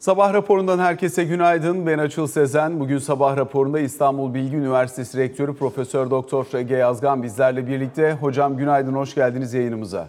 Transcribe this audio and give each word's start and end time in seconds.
Sabah 0.00 0.34
raporundan 0.34 0.78
herkese 0.78 1.24
günaydın. 1.24 1.86
Ben 1.86 1.98
Açıl 1.98 2.26
Sezen. 2.26 2.80
Bugün 2.80 2.98
sabah 2.98 3.36
raporunda 3.36 3.80
İstanbul 3.80 4.34
Bilgi 4.34 4.56
Üniversitesi 4.56 5.18
Rektörü 5.18 5.54
Profesör 5.54 6.10
Doktor 6.10 6.46
Ege 6.54 6.76
Yazgan 6.76 7.22
bizlerle 7.22 7.66
birlikte. 7.66 8.12
Hocam 8.12 8.56
günaydın, 8.56 8.94
hoş 8.94 9.14
geldiniz 9.14 9.54
yayınımıza. 9.54 10.08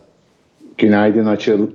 Günaydın 0.78 1.26
Açıl. 1.26 1.68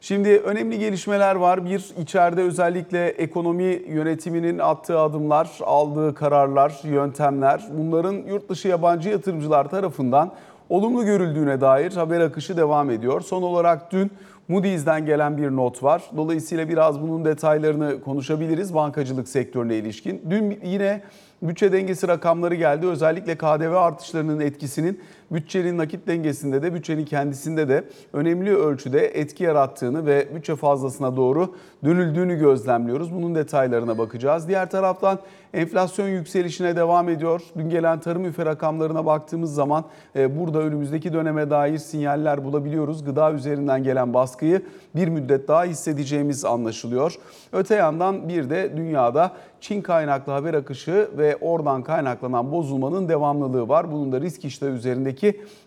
Şimdi 0.00 0.28
önemli 0.28 0.78
gelişmeler 0.78 1.34
var. 1.34 1.64
Bir 1.64 1.84
içeride 2.02 2.42
özellikle 2.42 3.08
ekonomi 3.08 3.82
yönetiminin 3.88 4.58
attığı 4.58 4.98
adımlar, 4.98 5.50
aldığı 5.60 6.14
kararlar, 6.14 6.80
yöntemler 6.84 7.64
bunların 7.78 8.12
yurt 8.12 8.48
dışı 8.48 8.68
yabancı 8.68 9.08
yatırımcılar 9.08 9.70
tarafından 9.70 10.32
olumlu 10.68 11.04
görüldüğüne 11.04 11.60
dair 11.60 11.92
haber 11.92 12.20
akışı 12.20 12.56
devam 12.56 12.90
ediyor. 12.90 13.20
Son 13.20 13.42
olarak 13.42 13.92
dün 13.92 14.10
Moody's'den 14.48 15.06
gelen 15.06 15.38
bir 15.38 15.50
not 15.50 15.82
var. 15.82 16.02
Dolayısıyla 16.16 16.68
biraz 16.68 17.02
bunun 17.02 17.24
detaylarını 17.24 18.00
konuşabiliriz 18.00 18.74
bankacılık 18.74 19.28
sektörüne 19.28 19.76
ilişkin. 19.76 20.22
Dün 20.30 20.60
yine 20.64 21.02
bütçe 21.42 21.72
dengesi 21.72 22.08
rakamları 22.08 22.54
geldi. 22.54 22.86
Özellikle 22.86 23.38
KDV 23.38 23.74
artışlarının 23.74 24.40
etkisinin 24.40 25.00
bütçenin 25.30 25.78
nakit 25.78 26.06
dengesinde 26.06 26.62
de 26.62 26.74
bütçenin 26.74 27.04
kendisinde 27.04 27.68
de 27.68 27.84
önemli 28.12 28.56
ölçüde 28.56 29.06
etki 29.06 29.44
yarattığını 29.44 30.06
ve 30.06 30.28
bütçe 30.34 30.56
fazlasına 30.56 31.16
doğru 31.16 31.54
dönüldüğünü 31.84 32.38
gözlemliyoruz. 32.38 33.14
Bunun 33.14 33.34
detaylarına 33.34 33.98
bakacağız. 33.98 34.48
Diğer 34.48 34.70
taraftan 34.70 35.18
enflasyon 35.54 36.08
yükselişine 36.08 36.76
devam 36.76 37.08
ediyor. 37.08 37.42
Dün 37.58 37.70
gelen 37.70 38.00
tarım 38.00 38.24
üfe 38.24 38.46
rakamlarına 38.46 39.06
baktığımız 39.06 39.54
zaman 39.54 39.84
e, 40.16 40.38
burada 40.38 40.58
önümüzdeki 40.58 41.12
döneme 41.12 41.50
dair 41.50 41.78
sinyaller 41.78 42.44
bulabiliyoruz. 42.44 43.04
Gıda 43.04 43.32
üzerinden 43.32 43.82
gelen 43.82 44.14
baskıyı 44.14 44.62
bir 44.96 45.08
müddet 45.08 45.48
daha 45.48 45.64
hissedeceğimiz 45.64 46.44
anlaşılıyor. 46.44 47.14
Öte 47.52 47.74
yandan 47.74 48.28
bir 48.28 48.50
de 48.50 48.76
dünyada 48.76 49.32
Çin 49.60 49.82
kaynaklı 49.82 50.32
haber 50.32 50.54
akışı 50.54 51.08
ve 51.18 51.36
oradan 51.40 51.82
kaynaklanan 51.82 52.52
bozulmanın 52.52 53.08
devamlılığı 53.08 53.68
var. 53.68 53.92
Bunun 53.92 54.12
da 54.12 54.20
risk 54.20 54.44
iştahı 54.44 54.70
üzerindeki 54.70 55.17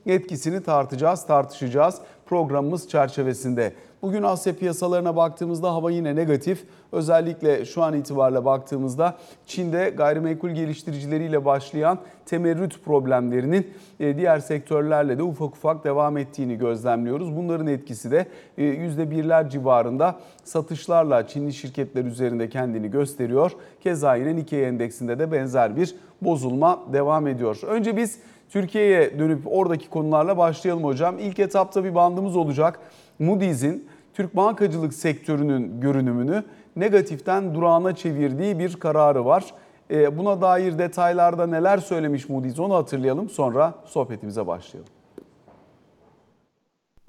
etkisini 0.05 0.63
tartacağız, 0.63 1.25
tartışacağız 1.25 2.01
programımız 2.25 2.89
çerçevesinde. 2.89 3.73
Bugün 4.01 4.23
Asya 4.23 4.55
piyasalarına 4.55 5.15
baktığımızda 5.15 5.73
hava 5.73 5.91
yine 5.91 6.15
negatif. 6.15 6.63
Özellikle 6.91 7.65
şu 7.65 7.83
an 7.83 7.93
itibariyle 7.93 8.45
baktığımızda 8.45 9.17
Çin'de 9.45 9.93
gayrimenkul 9.97 10.49
geliştiricileriyle 10.49 11.45
başlayan 11.45 11.99
temerrüt 12.25 12.85
problemlerinin 12.85 13.67
e, 13.99 14.17
diğer 14.17 14.39
sektörlerle 14.39 15.17
de 15.17 15.23
ufak 15.23 15.55
ufak 15.55 15.83
devam 15.83 16.17
ettiğini 16.17 16.57
gözlemliyoruz. 16.57 17.35
Bunların 17.35 17.67
etkisi 17.67 18.11
de 18.11 18.27
%1'ler 18.57 19.47
e, 19.47 19.49
civarında 19.49 20.19
satışlarla 20.43 21.27
Çinli 21.27 21.53
şirketler 21.53 22.05
üzerinde 22.05 22.49
kendini 22.49 22.91
gösteriyor. 22.91 23.51
Keza 23.79 24.15
yine 24.15 24.35
Nikkei 24.35 24.63
endeksinde 24.63 25.19
de 25.19 25.31
benzer 25.31 25.75
bir 25.75 25.95
bozulma 26.21 26.79
devam 26.93 27.27
ediyor. 27.27 27.59
Önce 27.67 27.97
biz 27.97 28.19
Türkiye'ye 28.51 29.19
dönüp 29.19 29.41
oradaki 29.45 29.89
konularla 29.89 30.37
başlayalım 30.37 30.83
hocam. 30.83 31.19
İlk 31.19 31.39
etapta 31.39 31.83
bir 31.83 31.95
bandımız 31.95 32.35
olacak. 32.35 32.79
Moody's'in 33.19 33.87
Türk 34.13 34.35
bankacılık 34.35 34.93
sektörünün 34.93 35.81
görünümünü 35.81 36.43
negatiften 36.75 37.55
durağına 37.55 37.95
çevirdiği 37.95 38.59
bir 38.59 38.75
kararı 38.75 39.25
var. 39.25 39.45
E, 39.91 40.17
buna 40.17 40.41
dair 40.41 40.77
detaylarda 40.77 41.47
neler 41.47 41.77
söylemiş 41.77 42.29
Moody's 42.29 42.59
onu 42.59 42.75
hatırlayalım 42.75 43.29
sonra 43.29 43.75
sohbetimize 43.85 44.47
başlayalım. 44.47 44.91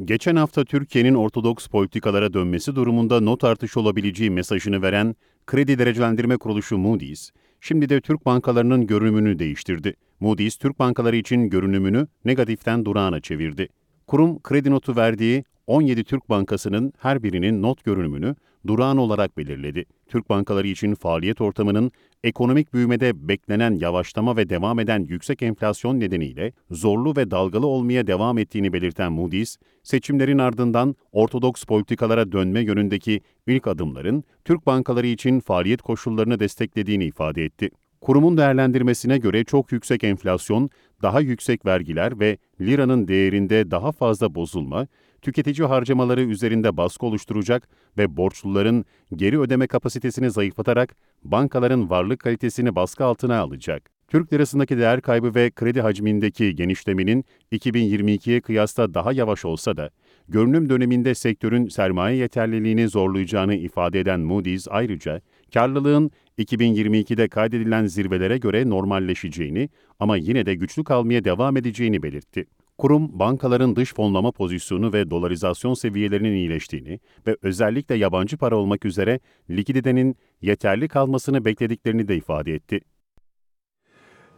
Geçen 0.05 0.37
hafta 0.37 0.65
Türkiye'nin 0.65 1.15
ortodoks 1.15 1.67
politikalara 1.67 2.33
dönmesi 2.33 2.77
durumunda 2.77 3.21
not 3.21 3.45
artışı 3.45 3.81
olabileceği 3.81 4.31
mesajını 4.31 4.83
veren 4.83 5.17
kredi 5.47 5.79
derecelendirme 5.79 6.37
kuruluşu 6.37 6.79
Moody's, 6.79 7.31
şimdi 7.61 7.89
de 7.89 8.01
Türk 8.01 8.27
bankalarının 8.27 8.87
görünümünü 8.87 9.39
değiştirdi. 9.39 9.95
Moody's, 10.23 10.57
Türk 10.57 10.79
bankaları 10.79 11.17
için 11.17 11.51
görünümünü 11.51 12.07
negatiften 12.25 12.85
durağına 12.85 13.21
çevirdi. 13.21 13.69
Kurum 14.07 14.43
kredi 14.43 14.71
notu 14.71 14.97
verdiği 14.97 15.45
17 15.67 16.05
Türk 16.05 16.29
bankasının 16.29 16.93
her 16.99 17.23
birinin 17.23 17.63
not 17.63 17.85
görünümünü 17.85 18.35
durağan 18.67 18.97
olarak 18.97 19.37
belirledi. 19.37 19.85
Türk 20.09 20.29
bankaları 20.29 20.67
için 20.67 20.95
faaliyet 20.95 21.41
ortamının 21.41 21.93
ekonomik 22.25 22.75
büyümede 22.75 23.29
beklenen 23.29 23.75
yavaşlama 23.75 24.37
ve 24.37 24.49
devam 24.49 24.79
eden 24.79 25.07
yüksek 25.09 25.43
enflasyon 25.43 26.01
nedeniyle 26.01 26.53
zorlu 26.71 27.17
ve 27.17 27.31
dalgalı 27.31 27.67
olmaya 27.67 28.07
devam 28.07 28.39
ettiğini 28.39 28.73
belirten 28.73 29.13
Moody's, 29.13 29.57
seçimlerin 29.83 30.39
ardından 30.39 30.97
ortodoks 31.13 31.65
politikalara 31.65 32.33
dönme 32.33 32.61
yönündeki 32.61 33.21
ilk 33.47 33.67
adımların 33.67 34.25
Türk 34.45 34.67
bankaları 34.67 35.07
için 35.07 35.41
faaliyet 35.41 35.83
koşullarını 35.83 36.41
desteklediğini 36.41 37.05
ifade 37.05 37.45
etti. 37.45 37.71
Kurumun 38.03 38.37
değerlendirmesine 38.37 39.19
göre 39.19 39.45
çok 39.45 39.73
yüksek 39.73 40.05
enflasyon, 40.05 40.71
daha 41.03 41.21
yüksek 41.21 41.67
vergiler 41.67 42.21
ve 42.21 42.39
liranın 42.61 43.09
değerinde 43.09 43.71
daha 43.71 43.93
fazla 43.93 44.35
bozulma, 44.35 44.87
tüketici 45.23 45.67
harcamaları 45.67 46.23
üzerinde 46.23 46.77
baskı 46.77 47.07
oluşturacak 47.07 47.69
ve 47.99 48.17
borçluların 48.17 48.85
geri 49.17 49.41
ödeme 49.41 49.67
kapasitesini 49.67 50.31
zayıflatarak 50.31 50.97
bankaların 51.25 51.91
varlık 51.91 52.21
kalitesini 52.21 52.75
baskı 52.75 53.05
altına 53.05 53.39
alacak. 53.39 53.91
Türk 54.09 54.33
lirasındaki 54.33 54.79
değer 54.79 55.01
kaybı 55.01 55.35
ve 55.35 55.51
kredi 55.51 55.81
hacmindeki 55.81 56.55
genişlemenin 56.55 57.25
2022'ye 57.53 58.41
kıyasla 58.41 58.95
daha 58.95 59.13
yavaş 59.13 59.45
olsa 59.45 59.77
da, 59.77 59.91
görünüm 60.29 60.69
döneminde 60.69 61.15
sektörün 61.15 61.69
sermaye 61.69 62.17
yeterliliğini 62.17 62.89
zorlayacağını 62.89 63.55
ifade 63.55 64.01
eden 64.01 64.21
Moody's 64.21 64.67
ayrıca, 64.71 65.21
karlılığın 65.55 66.11
2022'de 66.39 67.29
kaydedilen 67.29 67.87
zirvelere 67.87 68.39
göre 68.39 68.71
normalleşeceğini 68.71 69.69
ama 69.99 70.17
yine 70.17 70.47
de 70.47 70.55
güçlü 70.55 70.85
kalmaya 70.85 71.25
devam 71.25 71.57
edeceğini 71.57 72.03
belirtti. 72.03 72.47
Kurum, 72.79 73.19
bankaların 73.19 73.77
dış 73.77 73.95
fonlama 73.95 74.33
pozisyonu 74.33 74.93
ve 74.93 75.11
dolarizasyon 75.11 75.75
seviyelerinin 75.75 76.35
iyileştiğini 76.35 77.01
ve 77.27 77.37
özellikle 77.43 77.95
yabancı 77.95 78.37
para 78.37 78.57
olmak 78.57 78.85
üzere 78.85 79.21
likiditenin 79.51 80.17
yeterli 80.41 80.89
kalmasını 80.89 81.45
beklediklerini 81.45 82.09
de 82.09 82.17
ifade 82.17 82.55
etti. 82.55 82.81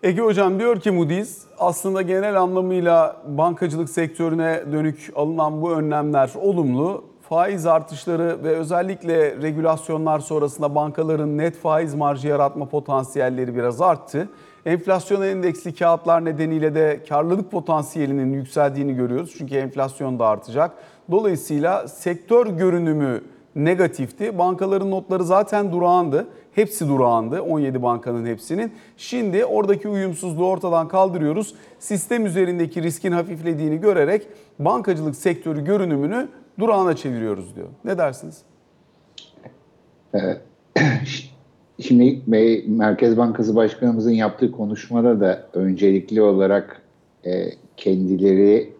Ege 0.03 0.23
Hocam 0.23 0.59
diyor 0.61 0.81
ki 0.81 0.91
Moody's 0.91 1.45
aslında 1.59 2.03
genel 2.03 2.41
anlamıyla 2.41 3.23
bankacılık 3.29 3.91
sektörüne 3.91 4.63
dönük 4.73 5.13
alınan 5.15 5.63
bu 5.63 5.73
önlemler 5.73 6.31
olumlu. 6.41 7.14
Faiz 7.29 7.67
artışları 7.67 8.45
ve 8.45 8.49
özellikle 8.49 9.43
regülasyonlar 9.43 10.19
sonrasında 10.19 10.75
bankaların 10.75 11.39
net 11.39 11.57
faiz 11.57 11.95
marjı 11.95 12.29
yaratma 12.29 12.69
potansiyelleri 12.69 13.57
biraz 13.57 13.81
arttı. 13.81 14.29
Enflasyon 14.67 15.23
endeksli 15.23 15.75
kağıtlar 15.75 16.25
nedeniyle 16.25 16.75
de 16.75 17.01
karlılık 17.09 17.51
potansiyelinin 17.51 18.33
yükseldiğini 18.33 18.95
görüyoruz. 18.95 19.35
Çünkü 19.39 19.55
enflasyon 19.55 20.19
da 20.19 20.27
artacak. 20.27 20.71
Dolayısıyla 21.11 21.89
sektör 21.89 22.47
görünümü 22.47 23.21
negatifti. 23.57 24.39
Bankaların 24.39 24.91
notları 24.91 25.25
zaten 25.25 25.73
durağandı. 25.73 26.27
Hepsi 26.55 26.89
durağandı. 26.89 27.43
17 27.43 27.83
bankanın 27.83 28.27
hepsinin. 28.27 28.73
Şimdi 28.97 29.45
oradaki 29.45 29.89
uyumsuzluğu 29.89 30.49
ortadan 30.49 30.89
kaldırıyoruz. 30.89 31.55
Sistem 31.79 32.27
üzerindeki 32.27 32.83
riskin 32.83 33.13
hafiflediğini 33.13 33.81
görerek 33.81 34.27
bankacılık 34.59 35.17
sektörü 35.17 35.65
görünümünü 35.65 36.29
durağına 36.59 36.97
çeviriyoruz 36.97 37.57
diyor. 37.57 37.69
Ne 37.85 37.99
dersiniz? 37.99 38.43
Evet. 40.15 40.41
Şimdi 41.81 42.23
Merkez 42.67 43.17
Bankası 43.17 43.57
Başkanımızın 43.57 44.11
yaptığı 44.11 44.53
konuşmada 44.53 45.21
da 45.21 45.47
öncelikli 45.55 46.23
olarak 46.23 46.83
e, 47.27 47.45
kendileri 47.77 48.73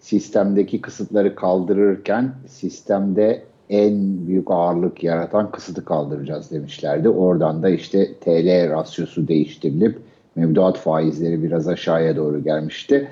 sistemdeki 0.00 0.80
kısıtları 0.80 1.34
kaldırırken 1.34 2.32
sistemde 2.46 3.42
en 3.70 4.26
büyük 4.26 4.50
ağırlık 4.50 5.04
yaratan 5.04 5.50
kısıtı 5.50 5.84
kaldıracağız 5.84 6.50
demişlerdi. 6.50 7.08
Oradan 7.08 7.62
da 7.62 7.68
işte 7.68 8.14
TL 8.14 8.70
rasyosu 8.70 9.28
değiştirilip 9.28 9.98
mevduat 10.36 10.78
faizleri 10.78 11.42
biraz 11.42 11.68
aşağıya 11.68 12.16
doğru 12.16 12.44
gelmişti. 12.44 13.08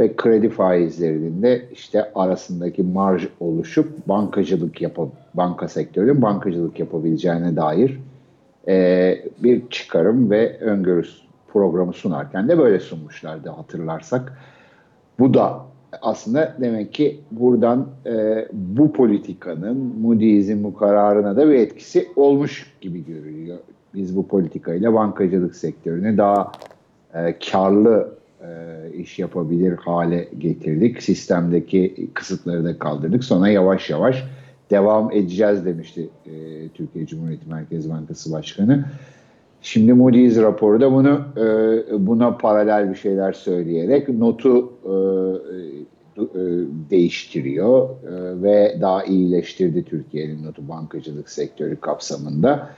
Ve 0.00 0.16
kredi 0.16 0.48
faizlerinin 0.48 1.42
de 1.42 1.62
işte 1.72 2.12
arasındaki 2.14 2.82
marj 2.82 3.28
oluşup 3.40 4.08
bankacılık 4.08 4.82
yapıp 4.82 5.12
banka 5.34 5.68
sektörünün 5.68 6.22
bankacılık 6.22 6.80
yapabileceğine 6.80 7.56
dair 7.56 8.00
e, 8.68 9.18
bir 9.42 9.68
çıkarım 9.70 10.30
ve 10.30 10.58
öngörü 10.60 11.06
programı 11.52 11.92
sunarken 11.92 12.48
de 12.48 12.58
böyle 12.58 12.80
sunmuşlardı 12.80 13.50
hatırlarsak. 13.50 14.38
Bu 15.18 15.34
da 15.34 15.60
aslında 16.02 16.56
demek 16.60 16.94
ki 16.94 17.20
buradan 17.30 17.88
e, 18.06 18.46
bu 18.52 18.92
politikanın 18.92 19.94
Moody's'in 20.00 20.64
bu 20.64 20.74
kararına 20.74 21.36
da 21.36 21.48
bir 21.48 21.54
etkisi 21.54 22.08
olmuş 22.16 22.72
gibi 22.80 23.04
görülüyor. 23.04 23.58
Biz 23.94 24.16
bu 24.16 24.28
politikayla 24.28 24.94
bankacılık 24.94 25.56
sektörüne 25.56 26.16
daha 26.16 26.52
e, 27.14 27.38
karlı 27.50 28.17
iş 28.94 29.18
yapabilir 29.18 29.76
hale 29.76 30.28
getirdik. 30.38 31.02
Sistemdeki 31.02 32.08
kısıtları 32.14 32.64
da 32.64 32.78
kaldırdık. 32.78 33.24
Sonra 33.24 33.48
yavaş 33.48 33.90
yavaş 33.90 34.24
devam 34.70 35.12
edeceğiz 35.12 35.64
demişti 35.64 36.08
e, 36.26 36.68
Türkiye 36.68 37.06
Cumhuriyeti 37.06 37.48
Merkez 37.48 37.90
Bankası 37.90 38.32
Başkanı. 38.32 38.84
Şimdi 39.62 39.92
Moody's 39.92 40.38
raporu 40.38 40.80
da 40.80 40.92
bunu 40.92 41.24
e, 41.36 42.06
buna 42.06 42.36
paralel 42.36 42.90
bir 42.90 42.94
şeyler 42.94 43.32
söyleyerek 43.32 44.08
notu 44.08 44.72
e, 44.84 44.92
e, 46.18 46.40
değiştiriyor 46.90 47.88
e, 47.88 48.42
ve 48.42 48.78
daha 48.80 49.04
iyileştirdi 49.04 49.84
Türkiye'nin 49.84 50.44
notu 50.44 50.68
bankacılık 50.68 51.30
sektörü 51.30 51.76
kapsamında. 51.76 52.70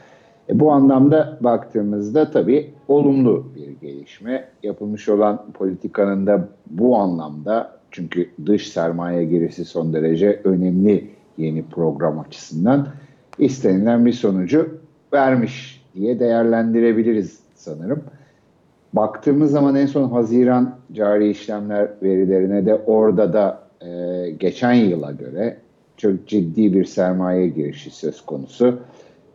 E, 0.50 0.61
bu 0.61 0.73
anlamda 0.73 1.38
baktığımızda 1.41 2.31
tabii 2.31 2.70
olumlu 2.88 3.47
bir 3.56 3.88
gelişme. 3.88 4.44
Yapılmış 4.62 5.08
olan 5.08 5.52
politikanın 5.55 6.26
da 6.26 6.49
bu 6.67 6.97
anlamda 6.97 7.81
çünkü 7.91 8.31
dış 8.47 8.69
sermaye 8.69 9.25
girişi 9.25 9.64
son 9.64 9.93
derece 9.93 10.41
önemli 10.44 11.11
yeni 11.38 11.64
program 11.64 12.19
açısından 12.19 12.88
istenilen 13.38 14.06
bir 14.06 14.12
sonucu 14.12 14.79
vermiş 15.12 15.85
diye 15.94 16.20
değerlendirebiliriz 16.20 17.41
sanırım. 17.55 18.03
Baktığımız 18.93 19.50
zaman 19.50 19.75
en 19.75 19.87
son 19.87 20.11
Haziran 20.11 20.76
cari 20.93 21.31
işlemler 21.31 21.88
verilerine 22.03 22.67
de 22.67 22.75
orada 22.75 23.32
da 23.32 23.62
e, 23.87 24.31
geçen 24.31 24.73
yıla 24.73 25.12
göre 25.12 25.56
çok 25.96 26.29
ciddi 26.29 26.75
bir 26.75 26.85
sermaye 26.85 27.49
girişi 27.49 27.91
söz 27.91 28.20
konusu. 28.20 28.79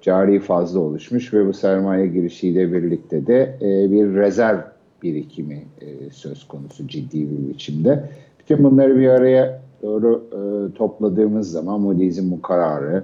Cari 0.06 0.40
fazla 0.40 0.80
oluşmuş 0.80 1.34
ve 1.34 1.48
bu 1.48 1.54
sermaye 1.54 2.08
girişiyle 2.08 2.74
birlikte 2.74 3.28
de 3.28 3.58
e, 3.62 3.92
bir 3.92 4.16
rezerv 4.16 4.60
birikimi 5.04 5.64
e, 5.82 6.10
söz 6.12 6.48
konusu 6.48 6.88
ciddi 6.88 7.30
bir 7.32 7.50
biçimde. 7.50 8.10
Bütün 8.40 8.64
bunları 8.64 9.00
bir 9.00 9.08
araya 9.08 9.62
doğru 9.84 10.24
e, 10.32 10.38
topladığımız 10.78 11.52
zaman 11.52 11.82
Moody's'in 11.82 12.32
bu 12.32 12.42
kararı 12.42 13.04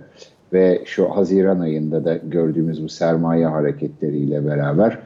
ve 0.53 0.81
şu 0.85 1.09
Haziran 1.09 1.59
ayında 1.59 2.05
da 2.05 2.17
gördüğümüz 2.17 2.83
bu 2.83 2.89
sermaye 2.89 3.45
hareketleriyle 3.45 4.45
beraber 4.45 4.99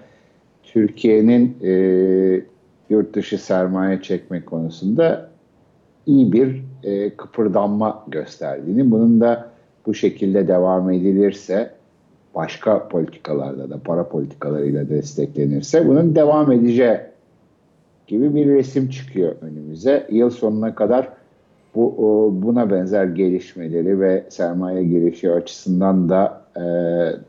Türkiye'nin 0.64 1.58
e, 1.64 1.72
yurt 2.90 3.16
dışı 3.16 3.38
sermaye 3.38 4.02
çekme 4.02 4.46
konusunda 4.46 5.30
iyi 6.06 6.34
bir 6.34 6.64
e, 6.84 7.10
kıpırdanma 7.10 8.06
gösterdiğini, 8.08 8.92
bunun 8.92 9.22
da 9.22 9.50
bu 9.86 9.94
şekilde 9.94 10.48
devam 10.48 10.92
edilirse 10.92 11.75
başka 12.36 12.88
politikalarda 12.88 13.70
da 13.70 13.80
para 13.80 14.10
politikalarıyla 14.10 14.90
desteklenirse 14.90 15.88
bunun 15.88 16.16
devam 16.16 16.52
edeceği 16.52 16.98
gibi 18.08 18.36
bir 18.36 18.48
resim 18.48 18.90
çıkıyor 18.90 19.36
önümüze. 19.42 20.08
Yıl 20.12 20.30
sonuna 20.30 20.76
kadar 20.76 21.10
bu 21.76 21.96
buna 22.42 22.72
benzer 22.72 23.06
gelişmeleri 23.06 24.00
ve 24.00 24.24
sermaye 24.30 24.84
girişi 24.84 25.32
açısından 25.32 26.10
da 26.10 26.42
e, 26.58 26.64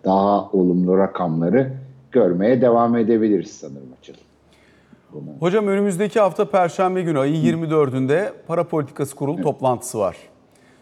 daha 0.04 0.50
olumlu 0.50 0.98
rakamları 0.98 1.72
görmeye 2.12 2.60
devam 2.60 2.96
edebiliriz 2.96 3.50
sanırım 3.50 3.88
Açıl. 4.00 4.14
Hocam 5.40 5.68
önümüzdeki 5.68 6.20
hafta 6.20 6.50
Perşembe 6.50 7.02
günü 7.02 7.18
ayın 7.18 7.60
24'ünde 7.60 8.32
para 8.46 8.64
politikası 8.64 9.16
kurulu 9.16 9.34
evet. 9.34 9.44
toplantısı 9.44 9.98
var. 9.98 10.16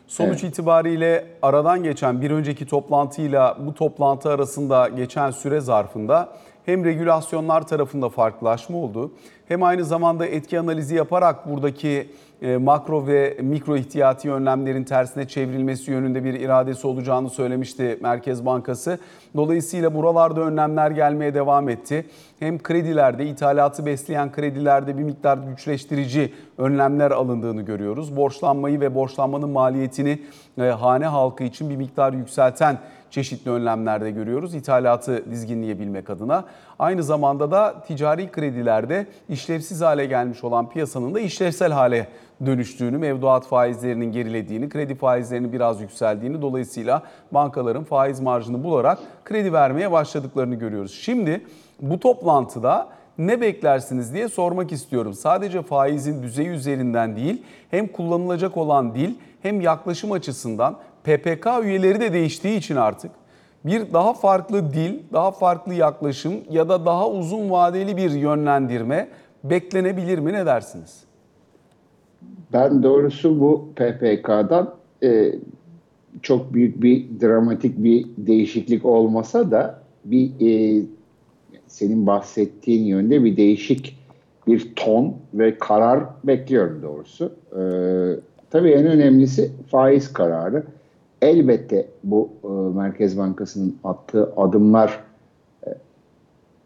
Sonuç 0.07 0.45
evet. 0.45 0.53
itibariyle 0.53 1.27
aradan 1.43 1.83
geçen 1.83 2.21
bir 2.21 2.31
önceki 2.31 2.67
toplantıyla 2.67 3.57
bu 3.61 3.75
toplantı 3.75 4.31
arasında 4.31 4.89
geçen 4.89 5.31
süre 5.31 5.61
zarfında 5.61 6.29
hem 6.67 6.85
regülasyonlar 6.85 7.67
tarafında 7.67 8.09
farklılaşma 8.09 8.79
oldu 8.79 9.13
hem 9.49 9.63
aynı 9.63 9.85
zamanda 9.85 10.27
etki 10.27 10.61
analizi 10.61 10.95
yaparak 10.95 11.51
buradaki 11.51 12.09
e, 12.43 12.57
makro 12.57 13.07
ve 13.07 13.37
mikro 13.41 13.77
ihtiyati 13.77 14.33
önlemlerin 14.33 14.85
tersine 14.85 15.29
çevrilmesi 15.29 15.91
yönünde 15.91 16.25
bir 16.25 16.35
iradesi 16.35 16.87
olacağını 16.87 17.31
söylemişti 17.31 17.99
Merkez 18.03 18.47
Bankası. 18.47 18.99
Dolayısıyla 19.37 19.95
buralarda 19.95 20.41
önlemler 20.41 20.91
gelmeye 20.91 21.35
devam 21.35 21.69
etti. 21.69 22.07
Hem 22.39 22.59
kredilerde, 22.59 23.27
ithalatı 23.27 23.87
besleyen 23.87 24.33
kredilerde 24.33 24.99
bir 24.99 25.03
miktar 25.03 25.39
güçleştirici 25.39 26.33
önlemler 26.59 27.11
alındığını 27.11 27.63
görüyoruz. 27.63 28.17
Borçlanmayı 28.17 28.81
ve 28.81 28.95
borçlanmanın 28.95 29.51
maliyetini 29.51 30.23
e, 30.59 30.63
hane 30.63 31.07
halkı 31.07 31.45
için 31.45 31.71
bir 31.71 31.77
miktar 31.77 32.13
yükselten 32.13 32.79
çeşitli 33.15 33.51
önlemlerde 33.51 34.11
görüyoruz 34.11 34.55
ithalatı 34.55 35.31
dizginleyebilmek 35.31 36.11
adına. 36.11 36.45
Aynı 36.79 37.03
zamanda 37.03 37.51
da 37.51 37.75
ticari 37.87 38.31
kredilerde 38.31 39.07
işlevsiz 39.29 39.81
hale 39.81 40.07
gelmiş 40.07 40.45
olan 40.45 40.69
piyasanın 40.69 41.15
da 41.15 41.21
işlevsel 41.21 41.73
hale 41.73 42.09
dönüştüğünü, 42.47 42.99
mevduat 42.99 43.47
faizlerinin 43.47 44.13
gerilediğini, 44.13 44.69
kredi 44.69 44.95
faizlerinin 44.95 45.53
biraz 45.53 45.81
yükseldiğini 45.81 46.43
dolayısıyla 46.43 47.03
bankaların 47.33 47.85
faiz 47.85 48.21
marjını 48.21 48.65
bularak 48.65 48.99
kredi 49.25 49.53
vermeye 49.53 49.93
başladıklarını 49.93 50.55
görüyoruz. 50.55 50.95
Şimdi 50.95 51.47
bu 51.81 52.01
toplantıda 52.01 52.89
ne 53.19 53.41
beklersiniz 53.41 54.15
diye 54.15 54.29
sormak 54.29 54.73
istiyorum. 54.73 55.15
Sadece 55.15 55.63
faizin 55.63 56.23
düzeyi 56.23 56.49
üzerinden 56.49 57.17
değil, 57.17 57.43
hem 57.71 57.87
kullanılacak 57.87 58.57
olan 58.57 58.95
dil 58.95 59.15
hem 59.43 59.61
yaklaşım 59.61 60.13
açısından 60.13 60.77
PPK 61.05 61.47
üyeleri 61.63 62.01
de 62.01 62.13
değiştiği 62.13 62.59
için 62.59 62.77
artık 62.77 63.11
bir 63.65 63.93
daha 63.93 64.13
farklı 64.13 64.73
dil, 64.73 64.93
daha 65.13 65.31
farklı 65.31 65.75
yaklaşım 65.75 66.35
ya 66.51 66.69
da 66.69 66.87
daha 66.87 67.11
uzun 67.11 67.51
vadeli 67.51 67.97
bir 67.97 68.11
yönlendirme 68.11 69.09
beklenebilir 69.45 70.19
mi 70.19 70.33
ne 70.33 70.47
dersiniz? 70.47 71.05
Ben 72.53 72.83
doğrusu 72.83 73.41
bu 73.41 73.69
PPK'dan 73.77 74.75
e, 75.03 75.33
çok 76.23 76.55
büyük 76.55 76.83
bir 76.83 77.07
dramatik 77.21 77.85
bir 77.85 78.07
değişiklik 78.17 78.85
olmasa 78.85 79.51
da 79.51 79.79
bir 80.05 80.31
e, 80.41 80.83
senin 81.67 82.07
bahsettiğin 82.07 82.85
yönde 82.85 83.25
bir 83.25 83.37
değişik 83.37 83.99
bir 84.47 84.75
ton 84.77 85.17
ve 85.35 85.59
karar 85.59 86.05
bekliyorum 86.25 86.83
doğrusu. 86.83 87.33
E, 87.53 87.63
tabii 88.51 88.71
en 88.71 88.87
önemlisi 88.87 89.51
faiz 89.71 90.13
kararı. 90.13 90.65
Elbette 91.23 91.89
bu 92.05 92.31
e, 92.45 92.49
Merkez 92.79 93.19
Bankası'nın 93.19 93.77
attığı 93.85 94.33
adımlar 94.37 95.01
e, 95.67 95.71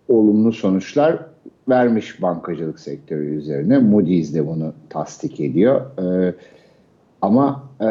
olumlu 0.09 0.53
sonuçlar 0.53 1.27
vermiş 1.69 2.23
bankacılık 2.23 2.81
sektörü 2.81 3.37
üzerine. 3.37 3.79
Moody's 3.79 4.35
de 4.35 4.47
bunu 4.47 4.73
tasdik 4.89 5.41
ediyor. 5.41 5.81
E, 6.03 6.35
ama 7.23 7.65
e, 7.81 7.87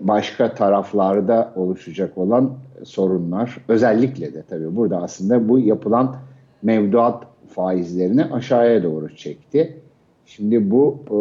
başka 0.00 0.54
taraflarda 0.54 1.52
oluşacak 1.56 2.18
olan 2.18 2.52
sorunlar 2.84 3.56
özellikle 3.68 4.34
de 4.34 4.42
tabii 4.42 4.76
burada 4.76 5.02
aslında 5.02 5.48
bu 5.48 5.58
yapılan 5.58 6.16
mevduat 6.62 7.26
faizlerini 7.48 8.24
aşağıya 8.24 8.82
doğru 8.82 9.16
çekti. 9.16 9.80
Şimdi 10.26 10.70
bu 10.70 10.98
e, 11.06 11.14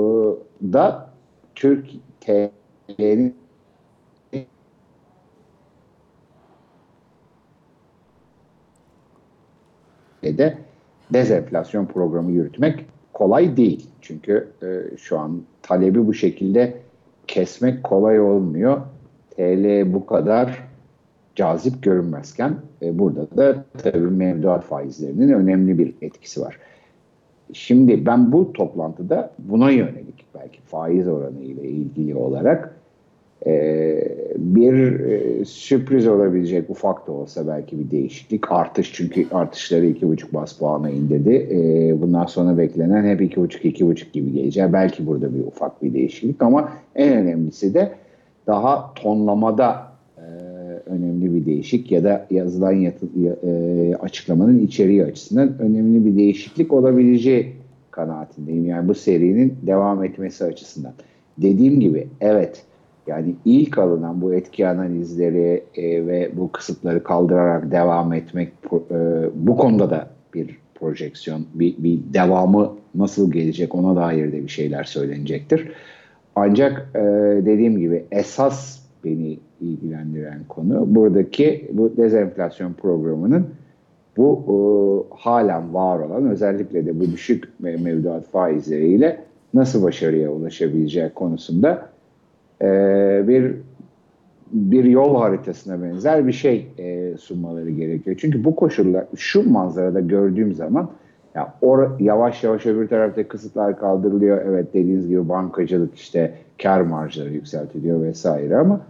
da 0.74 1.10
Türk 1.56 1.88
TL'nin 2.22 3.36
de 10.24 10.58
dezenflasyon 11.14 11.86
programı 11.86 12.32
yürütmek 12.32 12.86
kolay 13.14 13.58
değil. 13.58 13.90
Çünkü 14.02 14.48
e, 14.64 14.98
şu 14.98 15.20
an 15.20 15.42
talebi 15.62 16.08
bu 16.08 16.14
şekilde 16.14 16.74
kesmek 17.28 17.84
kolay 17.84 18.20
olmuyor. 18.20 18.82
TL 19.36 19.94
bu 19.94 20.06
kadar 20.06 20.64
cazip 21.36 21.84
görünmezken 21.84 22.56
e, 22.82 23.00
burada 23.00 23.38
da 23.38 23.66
tabii 23.78 24.00
mevduat 24.00 24.64
faizlerinin 24.64 25.30
önemli 25.30 25.78
bir 25.78 25.94
etkisi 26.02 26.42
var. 26.42 26.60
Şimdi 27.54 28.06
ben 28.06 28.32
bu 28.32 28.54
toplantıda 28.54 29.32
buna 29.40 29.72
yönelik 29.72 30.26
belki 30.36 30.62
faiz 30.62 31.08
oranı 31.08 31.40
ile 31.40 31.64
ilgili 31.64 32.16
olarak 32.16 32.79
ee, 33.46 34.18
bir 34.38 35.00
e, 35.00 35.46
sürpriz 35.46 36.08
olabilecek 36.08 36.70
ufak 36.70 37.08
da 37.08 37.12
olsa 37.12 37.48
belki 37.48 37.80
bir 37.80 37.92
değişiklik 37.92 38.52
artış 38.52 38.94
çünkü 38.94 39.26
artışları 39.32 39.86
iki 39.86 40.08
buçuk 40.08 40.34
bas 40.34 40.58
puana 40.58 40.90
indirdi. 40.90 41.48
Ee, 41.52 42.02
bundan 42.02 42.26
sonra 42.26 42.58
beklenen 42.58 43.04
hep 43.04 43.22
iki 43.22 43.42
buçuk 43.42 43.66
iki 43.66 43.88
buçuk 43.88 44.14
gibi 44.14 44.34
gelecek. 44.34 44.74
Belki 44.74 45.08
burada 45.08 45.34
bir 45.34 45.40
ufak 45.40 45.84
bir 45.84 45.94
değişiklik 45.94 46.42
ama 46.42 46.74
en 46.96 47.14
önemlisi 47.14 47.74
de 47.74 47.92
daha 48.48 48.94
tonlamada 48.94 49.88
e, 50.18 50.24
önemli 50.86 51.36
bir 51.36 51.46
değişik 51.46 51.92
ya 51.92 52.04
da 52.04 52.28
yazılan 52.32 52.72
yatı, 52.72 53.06
e, 53.44 53.96
açıklamanın 53.96 54.60
içeriği 54.60 55.06
açısından 55.06 55.60
önemli 55.60 56.06
bir 56.06 56.18
değişiklik 56.18 56.74
olabileceği 56.74 57.54
kanaatindeyim. 57.92 58.66
Yani 58.66 58.88
bu 58.88 58.96
serinin 58.96 59.56
devam 59.68 60.04
etmesi 60.04 60.46
açısından. 60.46 60.94
Dediğim 61.38 61.80
gibi 61.80 62.08
evet 62.22 62.64
yani 63.08 63.36
ilk 63.46 63.78
alınan 63.78 64.22
bu 64.22 64.34
etki 64.34 64.68
analizleri 64.68 65.64
e, 65.76 66.08
ve 66.08 66.32
bu 66.38 66.52
kısıtları 66.52 67.04
kaldırarak 67.04 67.72
devam 67.72 68.14
etmek 68.14 68.50
e, 68.92 68.96
bu 69.34 69.58
konuda 69.58 69.90
da 69.90 70.08
bir 70.34 70.60
projeksiyon, 70.76 71.46
bir, 71.54 71.76
bir 71.78 72.00
devamı 72.14 72.74
nasıl 72.96 73.32
gelecek 73.32 73.76
ona 73.76 73.96
dair 73.96 74.32
de 74.32 74.44
bir 74.44 74.48
şeyler 74.48 74.84
söylenecektir. 74.84 75.72
Ancak 76.36 76.90
e, 76.96 77.00
dediğim 77.46 77.78
gibi 77.78 78.06
esas 78.12 78.80
beni 79.04 79.40
ilgilendiren 79.62 80.44
konu. 80.50 80.96
Buradaki 80.96 81.70
bu 81.74 81.98
dezenflasyon 81.98 82.74
programının 82.74 83.48
bu 84.18 84.44
e, 84.48 84.56
halen 85.16 85.74
var 85.74 86.00
olan 86.00 86.30
özellikle 86.30 86.86
de 86.86 87.00
bu 87.00 87.12
düşük 87.12 87.60
mevduat 87.60 88.28
faizleriyle 88.28 89.20
nasıl 89.54 89.84
başarıya 89.84 90.32
ulaşabileceği 90.32 91.10
konusunda 91.10 91.90
e, 92.62 92.68
bir 93.28 93.56
bir 94.52 94.84
yol 94.84 95.16
haritasına 95.16 95.84
benzer 95.84 96.28
bir 96.28 96.32
şey 96.32 96.68
e, 96.78 97.18
sunmaları 97.18 97.70
gerekiyor. 97.70 98.18
Çünkü 98.20 98.44
bu 98.44 98.56
koşullar 98.56 99.06
şu 99.16 99.52
manzarada 99.52 100.00
gördüğüm 100.00 100.54
zaman 100.54 100.90
ya 101.36 101.54
or, 101.62 102.00
yavaş 102.00 102.44
yavaş 102.44 102.66
öbür 102.66 102.88
tarafta 102.88 103.28
kısıtlar 103.28 103.80
kaldırılıyor. 103.80 104.42
Evet 104.46 104.74
dediğiniz 104.74 105.08
gibi 105.08 105.30
bankacılık 105.30 105.96
işte 105.96 106.34
kar 106.64 106.82
marjları 106.82 107.30
yükseltiliyor 107.30 108.02
vesaire 108.02 108.58
ama 108.58 108.82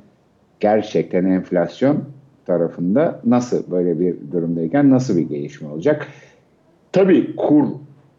gerçekten 0.60 1.26
enflasyon 1.26 1.98
tarafında 2.46 3.22
nasıl 3.26 3.72
böyle 3.72 4.00
bir 4.00 4.16
durumdayken 4.32 4.90
nasıl 4.90 5.18
bir 5.18 5.30
gelişme 5.30 5.70
olacak? 5.70 6.08
Tabii 6.92 7.36
kur 7.36 7.66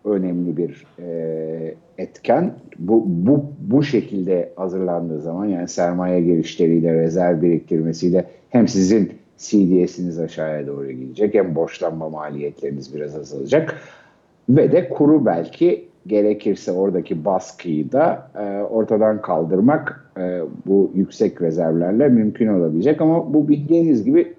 önemli 0.05 0.57
bir 0.57 0.87
e, 0.99 1.75
etken. 1.99 2.55
Bu, 2.79 3.05
bu, 3.07 3.45
bu 3.61 3.83
şekilde 3.83 4.53
hazırlandığı 4.57 5.21
zaman 5.21 5.47
yani 5.47 5.69
sermaye 5.69 6.21
girişleriyle, 6.21 6.95
rezerv 6.95 7.43
biriktirmesiyle 7.43 8.25
hem 8.51 8.69
sizin 8.69 9.13
CDS'iniz 9.39 10.19
aşağıya 10.19 10.67
doğru 10.67 10.91
gidecek 10.91 11.35
hem 11.35 11.55
borçlanma 11.55 12.09
maliyetleriniz 12.09 12.95
biraz 12.95 13.17
azalacak. 13.17 13.81
Ve 14.49 14.73
de 14.73 14.89
kuru 14.89 15.27
belki 15.27 15.89
gerekirse 16.07 16.73
oradaki 16.73 17.25
baskıyı 17.25 17.93
da 17.93 18.31
e, 18.39 18.63
ortadan 18.63 19.23
kaldırmak 19.23 20.13
e, 20.19 20.41
bu 20.67 20.91
yüksek 20.95 21.43
rezervlerle 21.43 22.09
mümkün 22.09 22.49
olabilecek. 22.49 23.01
Ama 23.01 23.35
bu 23.35 23.49
bildiğiniz 23.49 24.05
gibi 24.05 24.35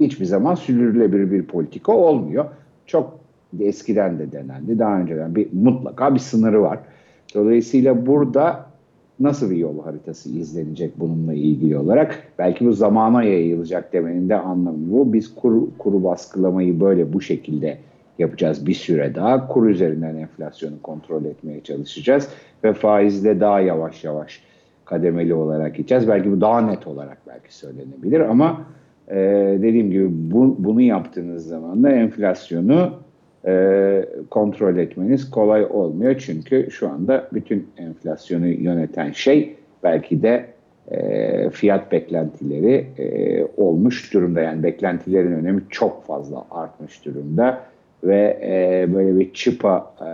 hiçbir 0.00 0.24
zaman 0.24 0.54
sürdürülebilir 0.54 1.30
bir 1.30 1.42
politika 1.42 1.92
olmuyor. 1.92 2.44
Çok 2.86 3.21
eskiden 3.60 4.18
de 4.18 4.32
denendi. 4.32 4.78
Daha 4.78 5.00
önceden 5.00 5.34
bir 5.34 5.48
mutlaka 5.52 6.14
bir 6.14 6.20
sınırı 6.20 6.62
var. 6.62 6.78
Dolayısıyla 7.34 8.06
burada 8.06 8.66
nasıl 9.20 9.50
bir 9.50 9.56
yol 9.56 9.84
haritası 9.84 10.30
izlenecek 10.30 11.00
bununla 11.00 11.34
ilgili 11.34 11.78
olarak? 11.78 12.22
Belki 12.38 12.66
bu 12.66 12.72
zamana 12.72 13.22
yayılacak 13.22 13.92
demenin 13.92 14.28
de 14.28 14.36
anlamı 14.36 14.92
bu. 14.92 15.12
Biz 15.12 15.34
kuru, 15.34 15.68
kuru 15.78 16.04
baskılamayı 16.04 16.80
böyle 16.80 17.12
bu 17.12 17.20
şekilde 17.20 17.78
yapacağız 18.18 18.66
bir 18.66 18.74
süre 18.74 19.14
daha. 19.14 19.48
Kur 19.48 19.68
üzerinden 19.68 20.16
enflasyonu 20.16 20.82
kontrol 20.82 21.24
etmeye 21.24 21.60
çalışacağız 21.60 22.28
ve 22.64 22.72
faizle 22.72 23.40
daha 23.40 23.60
yavaş 23.60 24.04
yavaş 24.04 24.42
kademeli 24.84 25.34
olarak 25.34 25.74
gideceğiz. 25.76 26.08
Belki 26.08 26.32
bu 26.32 26.40
daha 26.40 26.60
net 26.60 26.86
olarak 26.86 27.18
belki 27.26 27.56
söylenebilir 27.56 28.20
ama 28.20 28.60
e, 29.08 29.16
dediğim 29.62 29.90
gibi 29.90 30.08
bu, 30.10 30.56
bunu 30.58 30.80
yaptığınız 30.80 31.46
zaman 31.46 31.82
da 31.82 31.90
enflasyonu 31.90 32.92
e, 33.46 34.04
kontrol 34.30 34.76
etmeniz 34.76 35.30
kolay 35.30 35.64
olmuyor. 35.64 36.18
Çünkü 36.18 36.68
şu 36.70 36.88
anda 36.88 37.28
bütün 37.32 37.68
enflasyonu 37.76 38.46
yöneten 38.46 39.12
şey 39.12 39.56
belki 39.82 40.22
de 40.22 40.46
e, 40.90 41.50
fiyat 41.50 41.92
beklentileri 41.92 42.86
e, 42.98 43.46
olmuş 43.56 44.14
durumda. 44.14 44.40
Yani 44.40 44.62
beklentilerin 44.62 45.32
önemi 45.32 45.62
çok 45.70 46.06
fazla 46.06 46.44
artmış 46.50 47.04
durumda 47.04 47.60
ve 48.04 48.40
e, 48.42 48.94
böyle 48.94 49.18
bir 49.18 49.32
çıpa 49.32 49.94
e, 50.00 50.06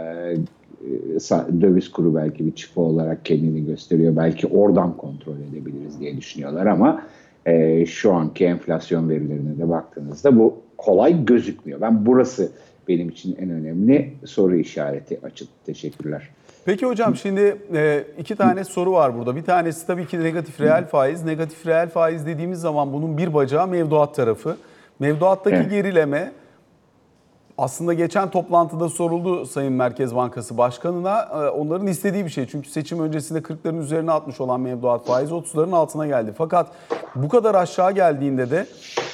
döviz 1.61 1.93
kuru 1.93 2.15
belki 2.15 2.47
bir 2.47 2.55
çıpa 2.55 2.81
olarak 2.81 3.25
kendini 3.25 3.67
gösteriyor. 3.67 4.17
Belki 4.17 4.47
oradan 4.47 4.97
kontrol 4.97 5.37
edebiliriz 5.53 6.01
diye 6.01 6.17
düşünüyorlar 6.17 6.67
ama 6.67 7.03
e, 7.47 7.87
şu 7.87 8.13
anki 8.13 8.45
enflasyon 8.45 9.09
verilerine 9.09 9.59
de 9.59 9.69
baktığınızda 9.69 10.39
bu 10.39 10.57
kolay 10.77 11.25
gözükmüyor. 11.25 11.81
Ben 11.81 12.07
burası 12.07 12.53
benim 12.89 13.09
için 13.09 13.37
en 13.41 13.51
önemli 13.51 14.15
soru 14.25 14.57
işareti 14.57 15.21
açık. 15.23 15.49
Teşekkürler. 15.67 16.29
Peki 16.65 16.87
hocam 16.87 17.17
şimdi 17.17 17.57
e, 17.75 18.05
iki 18.19 18.37
tane 18.37 18.65
soru 18.65 18.93
var 18.93 19.19
burada. 19.19 19.37
Bir 19.37 19.45
tanesi 19.45 19.87
tabii 19.87 20.07
ki 20.07 20.21
negatif 20.21 20.61
reel 20.61 20.87
faiz. 20.87 21.25
Negatif 21.25 21.67
reel 21.67 21.89
faiz 21.89 22.27
dediğimiz 22.27 22.61
zaman 22.61 22.93
bunun 22.93 23.19
bir 23.19 23.35
bacağı 23.35 23.69
mevduat 23.69 24.15
tarafı. 24.15 24.57
Mevduattaki 24.99 25.57
evet. 25.57 25.71
gerileme 25.71 26.33
aslında 27.59 27.95
geçen 27.95 28.31
toplantıda 28.31 28.89
soruldu 28.89 29.47
Sayın 29.47 29.73
Merkez 29.73 30.15
Bankası 30.17 30.59
Başkanı'na. 30.59 31.21
E, 31.21 31.49
onların 31.49 31.87
istediği 31.87 32.25
bir 32.25 32.31
şey. 32.31 32.47
Çünkü 32.47 32.71
seçim 32.71 33.01
öncesinde 33.01 33.39
40'ların 33.39 33.81
üzerine 33.81 34.13
atmış 34.13 34.41
olan 34.41 34.61
mevduat 34.61 35.07
faizi 35.07 35.35
30'ların 35.35 35.75
altına 35.75 36.07
geldi. 36.07 36.33
Fakat 36.39 36.67
bu 37.15 37.29
kadar 37.29 37.55
aşağı 37.55 37.93
geldiğinde 37.93 38.51
de 38.51 38.67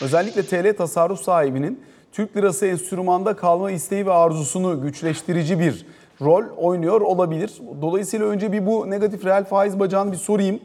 özellikle 0.02 0.42
TL 0.42 0.76
tasarruf 0.76 1.20
sahibinin 1.20 1.80
Türk 2.14 2.36
lirası 2.36 2.66
enstrümanda 2.66 3.36
kalma 3.36 3.70
isteği 3.70 4.06
ve 4.06 4.12
arzusunu 4.12 4.82
güçleştirici 4.82 5.58
bir 5.58 5.86
rol 6.20 6.44
oynuyor 6.56 7.00
olabilir. 7.00 7.52
Dolayısıyla 7.82 8.26
önce 8.26 8.52
bir 8.52 8.66
bu 8.66 8.90
negatif 8.90 9.24
reel 9.24 9.44
faiz 9.44 9.80
bacağını 9.80 10.12
bir 10.12 10.16
sorayım. 10.16 10.60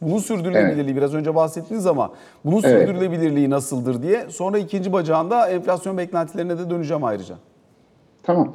Bunun 0.00 0.18
sürdürülebilirliği 0.18 0.84
evet. 0.84 0.96
biraz 0.96 1.14
önce 1.14 1.34
bahsettiniz 1.34 1.86
ama 1.86 2.12
bunun 2.44 2.62
evet. 2.64 2.88
sürdürülebilirliği 2.88 3.50
nasıldır 3.50 4.02
diye. 4.02 4.26
Sonra 4.28 4.58
ikinci 4.58 4.92
bacağında 4.92 5.48
enflasyon 5.48 5.98
beklentilerine 5.98 6.58
de 6.58 6.70
döneceğim 6.70 7.04
ayrıca. 7.04 7.34
Tamam. 8.22 8.54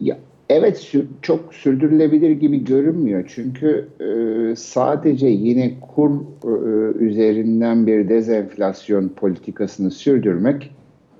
Ya 0.00 0.18
evet 0.48 0.92
çok 1.22 1.54
sürdürülebilir 1.54 2.30
gibi 2.30 2.64
görünmüyor. 2.64 3.32
Çünkü 3.34 3.88
e, 4.00 4.56
sadece 4.56 5.26
yine 5.26 5.74
kur 5.94 6.10
e, 6.44 6.48
üzerinden 6.98 7.86
bir 7.86 8.08
dezenflasyon 8.08 9.08
politikasını 9.08 9.90
sürdürmek 9.90 10.77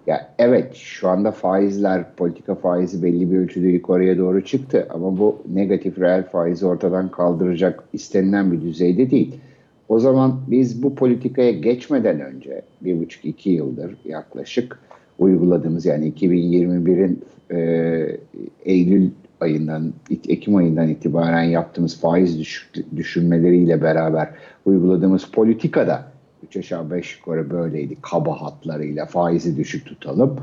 ya 0.08 0.28
evet 0.38 0.74
şu 0.74 1.08
anda 1.08 1.30
faizler, 1.30 2.04
politika 2.16 2.54
faizi 2.54 3.02
belli 3.02 3.30
bir 3.30 3.38
ölçüde 3.38 3.68
yukarıya 3.68 4.18
doğru 4.18 4.44
çıktı 4.44 4.86
ama 4.90 5.18
bu 5.18 5.42
negatif 5.54 5.98
reel 5.98 6.22
faizi 6.22 6.66
ortadan 6.66 7.10
kaldıracak 7.10 7.84
istenilen 7.92 8.52
bir 8.52 8.60
düzeyde 8.60 9.10
değil. 9.10 9.34
O 9.88 10.00
zaman 10.00 10.40
biz 10.46 10.82
bu 10.82 10.94
politikaya 10.94 11.50
geçmeden 11.50 12.20
önce 12.20 12.62
bir 12.80 13.00
buçuk 13.00 13.24
iki 13.24 13.50
yıldır 13.50 13.96
yaklaşık 14.04 14.78
uyguladığımız 15.18 15.86
yani 15.86 16.12
2021'in 16.12 17.22
e, 17.50 18.18
Eylül 18.64 19.10
ayından, 19.40 19.92
Ekim 20.28 20.56
ayından 20.56 20.88
itibaren 20.88 21.42
yaptığımız 21.42 22.00
faiz 22.00 22.38
düşük, 22.38 22.96
düşürmeleriyle 22.96 23.82
beraber 23.82 24.28
uyguladığımız 24.66 25.24
politikada 25.24 26.17
3 26.42 26.56
aşağı 26.56 26.90
5 26.90 27.18
yukarı 27.18 27.50
böyleydi 27.50 27.96
kaba 28.02 28.42
hatlarıyla 28.42 29.06
faizi 29.06 29.56
düşük 29.56 29.86
tutalım 29.86 30.36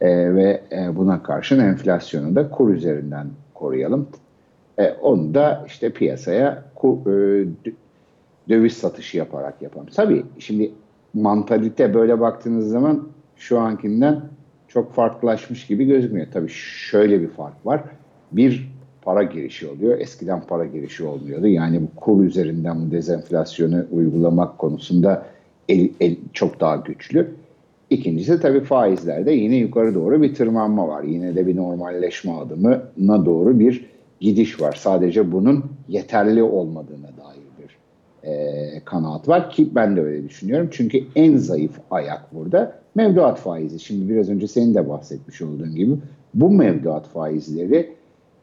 e, 0.00 0.34
ve 0.34 0.62
e, 0.72 0.96
buna 0.96 1.22
karşın 1.22 1.58
enflasyonu 1.58 2.36
da 2.36 2.50
kur 2.50 2.74
üzerinden 2.74 3.26
koruyalım. 3.54 4.08
E, 4.78 4.90
onu 4.90 5.34
da 5.34 5.64
işte 5.66 5.90
piyasaya 5.90 6.64
kur, 6.74 6.98
e, 7.06 7.46
döviz 8.48 8.72
satışı 8.72 9.18
yaparak 9.18 9.62
yapalım. 9.62 9.86
Tabii 9.94 10.24
şimdi 10.38 10.72
mantalite 11.14 11.94
böyle 11.94 12.20
baktığınız 12.20 12.70
zaman 12.70 13.08
şu 13.36 13.58
ankinden 13.60 14.20
çok 14.68 14.92
farklılaşmış 14.92 15.66
gibi 15.66 15.84
gözükmüyor. 15.84 16.26
Tabii 16.32 16.50
şöyle 16.50 17.20
bir 17.20 17.28
fark 17.28 17.66
var. 17.66 17.84
Bir 18.32 18.73
para 19.04 19.22
girişi 19.22 19.68
oluyor. 19.68 20.00
Eskiden 20.00 20.40
para 20.40 20.66
girişi 20.66 21.04
olmuyordu. 21.04 21.46
Yani 21.46 21.82
bu 21.82 22.00
kur 22.00 22.24
üzerinden 22.24 22.86
bu 22.86 22.90
dezenflasyonu 22.90 23.84
uygulamak 23.92 24.58
konusunda 24.58 25.26
el, 25.68 25.88
el, 26.00 26.16
çok 26.32 26.60
daha 26.60 26.76
güçlü. 26.76 27.30
İkincisi 27.90 28.40
tabii 28.40 28.60
faizlerde 28.60 29.32
yine 29.32 29.56
yukarı 29.56 29.94
doğru 29.94 30.22
bir 30.22 30.34
tırmanma 30.34 30.88
var. 30.88 31.02
Yine 31.02 31.36
de 31.36 31.46
bir 31.46 31.56
normalleşme 31.56 32.32
adımına 32.32 33.26
doğru 33.26 33.58
bir 33.58 33.86
gidiş 34.20 34.60
var. 34.60 34.72
Sadece 34.78 35.32
bunun 35.32 35.64
yeterli 35.88 36.42
olmadığına 36.42 37.08
dair 37.08 37.44
bir 37.58 37.78
e, 38.28 38.80
kanaat 38.84 39.28
var 39.28 39.50
ki 39.50 39.68
ben 39.74 39.96
de 39.96 40.00
öyle 40.00 40.28
düşünüyorum. 40.28 40.68
Çünkü 40.72 41.04
en 41.16 41.36
zayıf 41.36 41.72
ayak 41.90 42.34
burada 42.34 42.78
mevduat 42.94 43.38
faizi. 43.38 43.80
Şimdi 43.80 44.08
biraz 44.08 44.30
önce 44.30 44.48
senin 44.48 44.74
de 44.74 44.88
bahsetmiş 44.88 45.42
olduğun 45.42 45.74
gibi 45.74 45.94
bu 46.34 46.50
mevduat 46.50 47.08
faizleri 47.08 47.90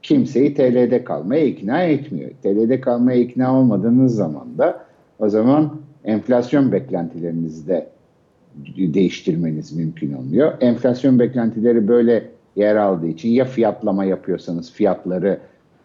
kimseyi 0.03 0.53
TL'de 0.53 1.03
kalmaya 1.03 1.45
ikna 1.45 1.83
etmiyor. 1.83 2.31
TL'de 2.43 2.81
kalmaya 2.81 3.19
ikna 3.19 3.59
olmadığınız 3.59 4.15
zaman 4.15 4.57
da 4.57 4.85
o 5.19 5.29
zaman 5.29 5.75
enflasyon 6.05 6.71
beklentilerinizi 6.71 7.67
de 7.67 7.87
değiştirmeniz 8.77 9.71
mümkün 9.71 10.13
olmuyor. 10.13 10.53
Enflasyon 10.61 11.19
beklentileri 11.19 11.87
böyle 11.87 12.23
yer 12.55 12.75
aldığı 12.75 13.07
için 13.07 13.29
ya 13.29 13.45
fiyatlama 13.45 14.05
yapıyorsanız 14.05 14.71
fiyatları 14.71 15.39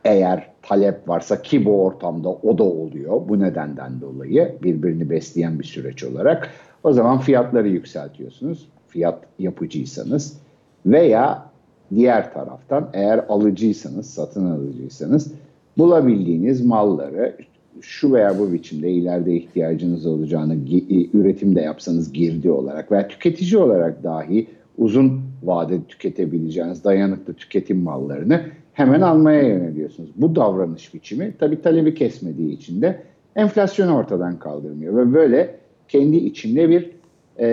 eğer 0.04 0.50
talep 0.62 1.08
varsa 1.08 1.42
ki 1.42 1.64
bu 1.64 1.85
ortamda 1.85 2.28
o 2.28 2.58
da 2.58 2.64
oluyor 2.64 3.28
bu 3.28 3.40
nedenden 3.40 4.00
dolayı 4.00 4.54
birbirini 4.62 5.11
besleyen 5.11 5.58
bir 5.58 5.64
süreç 5.64 6.04
olarak 6.04 6.50
o 6.85 6.92
zaman 6.92 7.18
fiyatları 7.18 7.68
yükseltiyorsunuz 7.68 8.68
fiyat 8.88 9.18
yapıcıysanız 9.38 10.40
veya 10.87 11.46
Diğer 11.95 12.33
taraftan 12.35 12.88
eğer 12.93 13.25
alıcıysanız, 13.28 14.11
satın 14.11 14.50
alıcıysanız 14.50 15.33
bulabildiğiniz 15.78 16.66
malları 16.66 17.37
şu 17.81 18.12
veya 18.12 18.38
bu 18.38 18.52
biçimde 18.52 18.90
ileride 18.90 19.35
ihtiyacınız 19.35 20.07
olacağını 20.07 20.55
gi- 20.55 21.09
üretimde 21.14 21.61
yapsanız 21.61 22.12
girdi 22.12 22.50
olarak 22.50 22.93
veya 22.93 23.09
tüketici 23.09 23.61
olarak 23.61 24.05
dahi 24.05 24.47
uzun 24.78 25.21
vadede 25.43 25.85
tüketebileceğiniz 25.88 26.85
dayanıklı 26.85 27.35
tüketim 27.35 27.78
mallarını 27.78 28.40
hemen 28.73 29.00
almaya 29.00 29.43
yöneliyorsunuz. 29.43 30.11
Bu 30.16 30.37
davranış 30.37 30.95
biçimi 30.95 31.35
tabii 31.38 31.62
talebi 31.62 31.95
kesmediği 31.95 32.52
için 32.52 32.83
de 32.83 33.02
enflasyonu 33.37 33.97
ortadan 33.97 34.38
kaldırmıyor 34.38 34.97
ve 34.97 35.14
böyle 35.14 35.55
kendi 35.88 36.16
içinde 36.16 36.69
bir 36.71 36.90
e, 37.38 37.47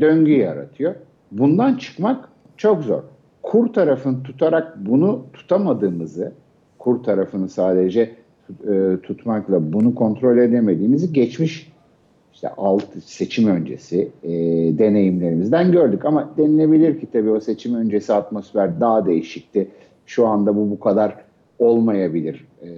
döngü 0.00 0.32
yaratıyor. 0.32 0.94
Bundan 1.32 1.76
çıkmak 1.76 2.28
çok 2.56 2.82
zor. 2.82 3.02
Kur 3.48 3.72
tarafını 3.72 4.22
tutarak 4.22 4.76
bunu 4.86 5.22
tutamadığımızı, 5.32 6.32
kur 6.78 7.02
tarafını 7.02 7.48
sadece 7.48 8.10
e, 8.68 8.96
tutmakla 9.02 9.72
bunu 9.72 9.94
kontrol 9.94 10.38
edemediğimizi 10.38 11.12
geçmiş 11.12 11.72
işte 12.34 12.48
alt 12.56 12.84
seçim 13.04 13.48
öncesi 13.48 14.08
e, 14.22 14.30
deneyimlerimizden 14.78 15.72
gördük. 15.72 16.04
Ama 16.04 16.30
denilebilir 16.38 17.00
ki 17.00 17.06
tabii 17.12 17.30
o 17.30 17.40
seçim 17.40 17.74
öncesi 17.74 18.14
atmosfer 18.14 18.80
daha 18.80 19.06
değişikti. 19.06 19.68
Şu 20.06 20.26
anda 20.26 20.56
bu 20.56 20.70
bu 20.70 20.80
kadar 20.80 21.14
olmayabilir. 21.58 22.46
E, 22.62 22.68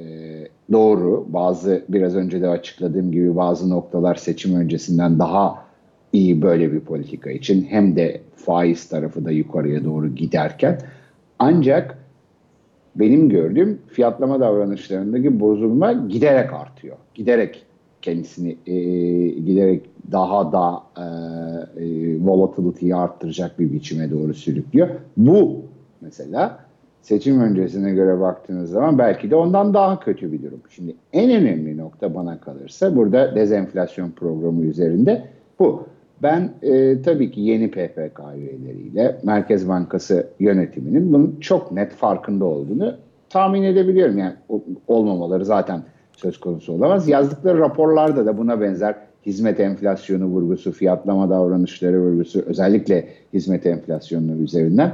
doğru. 0.73 1.27
Bazı 1.29 1.85
biraz 1.89 2.17
önce 2.17 2.43
de 2.43 2.49
açıkladığım 2.49 3.13
gibi 3.13 3.37
bazı 3.37 3.71
noktalar 3.71 4.15
seçim 4.15 4.55
öncesinden 4.55 5.19
daha 5.19 5.70
iyi 6.13 6.43
böyle 6.43 6.73
bir 6.73 6.81
politika 6.81 7.31
için 7.31 7.65
hem 7.65 7.97
de 7.97 8.21
faiz 8.37 8.89
tarafı 8.89 9.25
da 9.25 9.31
yukarıya 9.31 9.85
doğru 9.85 10.09
giderken 10.09 10.79
ancak 11.39 11.99
benim 12.97 13.29
gördüğüm 13.29 13.79
fiyatlama 13.89 14.41
davranışlarındaki 14.41 15.41
bozulma 15.41 15.93
giderek 15.93 16.53
artıyor. 16.53 16.97
Giderek 17.15 17.67
kendisini 18.03 18.57
e, 18.67 18.75
giderek 19.29 19.83
daha 20.13 20.53
da 20.53 20.83
e, 20.97 21.05
e, 21.85 22.17
volatility'yi 22.21 22.95
arttıracak 22.97 23.59
bir 23.59 23.73
biçime 23.73 24.11
doğru 24.11 24.35
sürüklüyor. 24.35 24.89
Bu 25.17 25.63
mesela 26.01 26.59
seçim 27.03 27.41
öncesine 27.41 27.91
göre 27.93 28.21
baktığınız 28.21 28.71
zaman 28.71 28.99
belki 28.99 29.31
de 29.31 29.37
ondan 29.37 29.75
daha 29.75 30.01
kötü 30.01 30.33
bir 30.33 30.43
durum. 30.43 30.61
Şimdi 30.71 30.95
en 31.13 31.31
önemli 31.31 31.79
nokta 31.79 32.15
bana 32.15 32.41
kalırsa 32.41 32.97
burada 32.97 33.35
dezenflasyon 33.35 34.11
programı 34.11 34.65
üzerinde 34.65 35.25
bu. 35.59 35.87
Ben 36.23 36.51
e, 36.63 37.03
tabii 37.03 37.31
ki 37.31 37.41
yeni 37.41 37.71
PPK 37.71 38.21
üyeleriyle 38.37 39.21
Merkez 39.23 39.69
Bankası 39.69 40.27
yönetiminin 40.41 41.13
bunun 41.13 41.41
çok 41.41 41.73
net 41.73 41.93
farkında 41.93 42.45
olduğunu 42.45 42.95
tahmin 43.31 43.63
edebiliyorum. 43.63 44.19
Yani 44.19 44.35
olmamaları 44.89 45.45
zaten 45.45 45.83
söz 46.17 46.41
konusu 46.41 46.73
olamaz. 46.73 47.09
Yazdıkları 47.09 47.59
raporlarda 47.59 48.27
da 48.27 48.39
buna 48.39 48.61
benzer 48.61 48.95
hizmet 49.27 49.61
enflasyonu 49.61 50.25
vurgusu, 50.25 50.73
fiyatlama 50.73 51.31
davranışları 51.31 52.01
vurgusu, 52.01 52.43
özellikle 52.47 53.09
hizmet 53.33 53.67
enflasyonu 53.67 54.37
üzerinden 54.37 54.93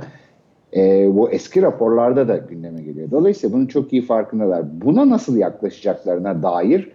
e, 0.77 1.11
bu 1.17 1.31
eski 1.31 1.63
raporlarda 1.63 2.29
da 2.29 2.37
gündeme 2.37 2.83
geliyor. 2.83 3.11
Dolayısıyla 3.11 3.57
bunun 3.57 3.67
çok 3.67 3.93
iyi 3.93 4.03
farkındalar. 4.03 4.65
Buna 4.83 5.09
nasıl 5.09 5.37
yaklaşacaklarına 5.37 6.43
dair 6.43 6.93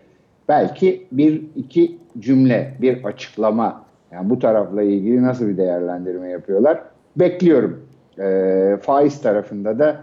belki 0.50 1.08
bir 1.12 1.42
iki 1.56 1.98
cümle, 2.20 2.74
bir 2.82 3.04
açıklama, 3.04 3.86
yani 4.12 4.30
bu 4.30 4.40
tarafla 4.40 4.84
ilgili 4.84 5.24
nasıl 5.24 5.48
bir 5.48 5.58
değerlendirme 5.58 6.30
yapıyorlar? 6.30 6.82
Bekliyorum. 7.16 7.86
E, 8.20 8.78
faiz 8.82 9.22
tarafında 9.22 9.80
da 9.80 10.02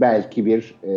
belki 0.00 0.46
bir 0.46 0.74
e, 0.84 0.92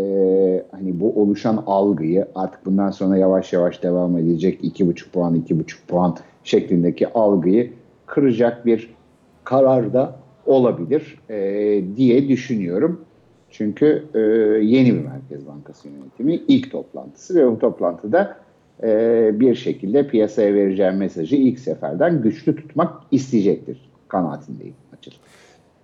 hani 0.72 1.00
bu 1.00 1.22
oluşan 1.22 1.64
algıyı 1.68 2.28
artık 2.36 2.66
bundan 2.66 2.92
sonra 2.92 3.18
yavaş 3.18 3.54
yavaş 3.54 3.84
devam 3.84 4.18
edecek 4.18 4.60
iki 4.62 4.88
buçuk 4.88 5.14
puan 5.14 5.36
iki 5.36 5.60
buçuk 5.60 5.88
puan 5.88 6.18
şeklindeki 6.44 7.14
algıyı 7.14 7.74
kıracak 8.06 8.66
bir 8.66 8.94
karar 9.44 9.94
da 9.94 10.16
olabilir 10.46 11.20
e, 11.30 11.38
diye 11.98 12.30
düşünüyorum. 12.30 13.02
Çünkü 13.50 14.04
e, 14.14 14.20
yeni 14.66 14.96
bir 14.96 15.06
Merkez 15.06 15.48
Bankası 15.48 15.90
yönetimi 15.90 16.36
ilk 16.36 16.72
toplantısı 16.72 17.36
ve 17.36 17.52
bu 17.52 17.60
toplantıda 17.60 18.38
e, 18.84 19.32
bir 19.40 19.56
şekilde 19.56 20.08
piyasaya 20.08 20.54
vereceğim 20.54 20.98
mesajı 20.98 21.36
ilk 21.36 21.60
seferden 21.60 22.22
güçlü 22.22 22.56
tutmak 22.56 22.94
isteyecektir 23.12 23.92
kanaatindeyim 24.08 24.76
açıkçası. 24.94 25.32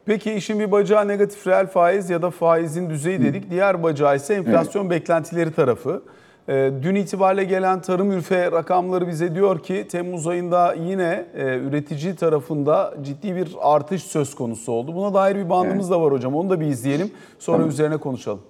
Peki 0.05 0.33
işin 0.33 0.59
bir 0.59 0.71
bacağı 0.71 1.07
negatif 1.07 1.47
reel 1.47 1.67
faiz 1.67 2.09
ya 2.09 2.21
da 2.21 2.29
faizin 2.29 2.89
düzeyi 2.89 3.21
dedik. 3.21 3.51
Diğer 3.51 3.83
bacağı 3.83 4.15
ise 4.15 4.33
enflasyon 4.33 4.81
evet. 4.81 4.91
beklentileri 4.91 5.51
tarafı. 5.51 6.01
Ee, 6.49 6.71
dün 6.83 6.95
itibariyle 6.95 7.43
gelen 7.43 7.81
tarım 7.81 8.11
ürfe 8.11 8.51
rakamları 8.51 9.07
bize 9.07 9.35
diyor 9.35 9.63
ki 9.63 9.87
Temmuz 9.89 10.27
ayında 10.27 10.73
yine 10.73 11.25
e, 11.35 11.57
üretici 11.57 12.15
tarafında 12.15 12.93
ciddi 13.01 13.35
bir 13.35 13.55
artış 13.61 14.03
söz 14.03 14.35
konusu 14.35 14.71
oldu. 14.71 14.95
Buna 14.95 15.13
dair 15.13 15.35
bir 15.35 15.49
bandımız 15.49 15.91
evet. 15.91 15.99
da 15.99 16.01
var 16.01 16.13
hocam. 16.13 16.35
Onu 16.35 16.49
da 16.49 16.59
bir 16.59 16.65
izleyelim. 16.65 17.11
Sonra 17.39 17.57
tamam. 17.57 17.69
üzerine 17.69 17.97
konuşalım. 17.97 18.41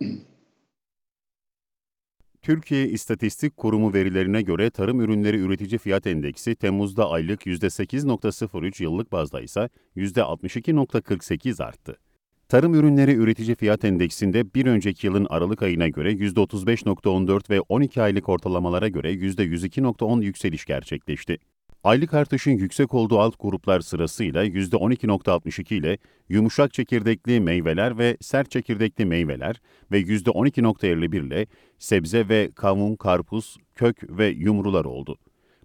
Türkiye 2.42 2.88
İstatistik 2.88 3.56
Kurumu 3.56 3.94
verilerine 3.94 4.42
göre 4.42 4.70
tarım 4.70 5.00
ürünleri 5.00 5.36
üretici 5.36 5.78
fiyat 5.78 6.06
endeksi 6.06 6.54
Temmuz'da 6.54 7.10
aylık 7.10 7.46
%8.03, 7.46 8.82
yıllık 8.82 9.12
bazda 9.12 9.40
ise 9.40 9.68
%62.48 9.96 11.64
arttı. 11.64 11.96
Tarım 12.48 12.74
ürünleri 12.74 13.14
üretici 13.14 13.54
fiyat 13.54 13.84
endeksinde 13.84 14.54
bir 14.54 14.66
önceki 14.66 15.06
yılın 15.06 15.26
Aralık 15.30 15.62
ayına 15.62 15.88
göre 15.88 16.12
%35.14 16.12 17.50
ve 17.50 17.60
12 17.60 18.02
aylık 18.02 18.28
ortalamalara 18.28 18.88
göre 18.88 19.12
%102.10 19.12 20.22
yükseliş 20.24 20.64
gerçekleşti. 20.64 21.38
Aylık 21.84 22.14
artışın 22.14 22.50
yüksek 22.50 22.94
olduğu 22.94 23.18
alt 23.18 23.34
gruplar 23.40 23.80
sırasıyla 23.80 24.44
%12.62 24.44 25.74
ile 25.74 25.98
yumuşak 26.28 26.72
çekirdekli 26.72 27.40
meyveler 27.40 27.98
ve 27.98 28.16
sert 28.20 28.50
çekirdekli 28.50 29.06
meyveler 29.06 29.60
ve 29.92 30.00
%12.51 30.00 31.26
ile 31.26 31.46
sebze 31.78 32.28
ve 32.28 32.50
kavun, 32.54 32.96
karpuz, 32.96 33.56
kök 33.74 34.18
ve 34.18 34.28
yumrular 34.28 34.84
oldu. 34.84 35.18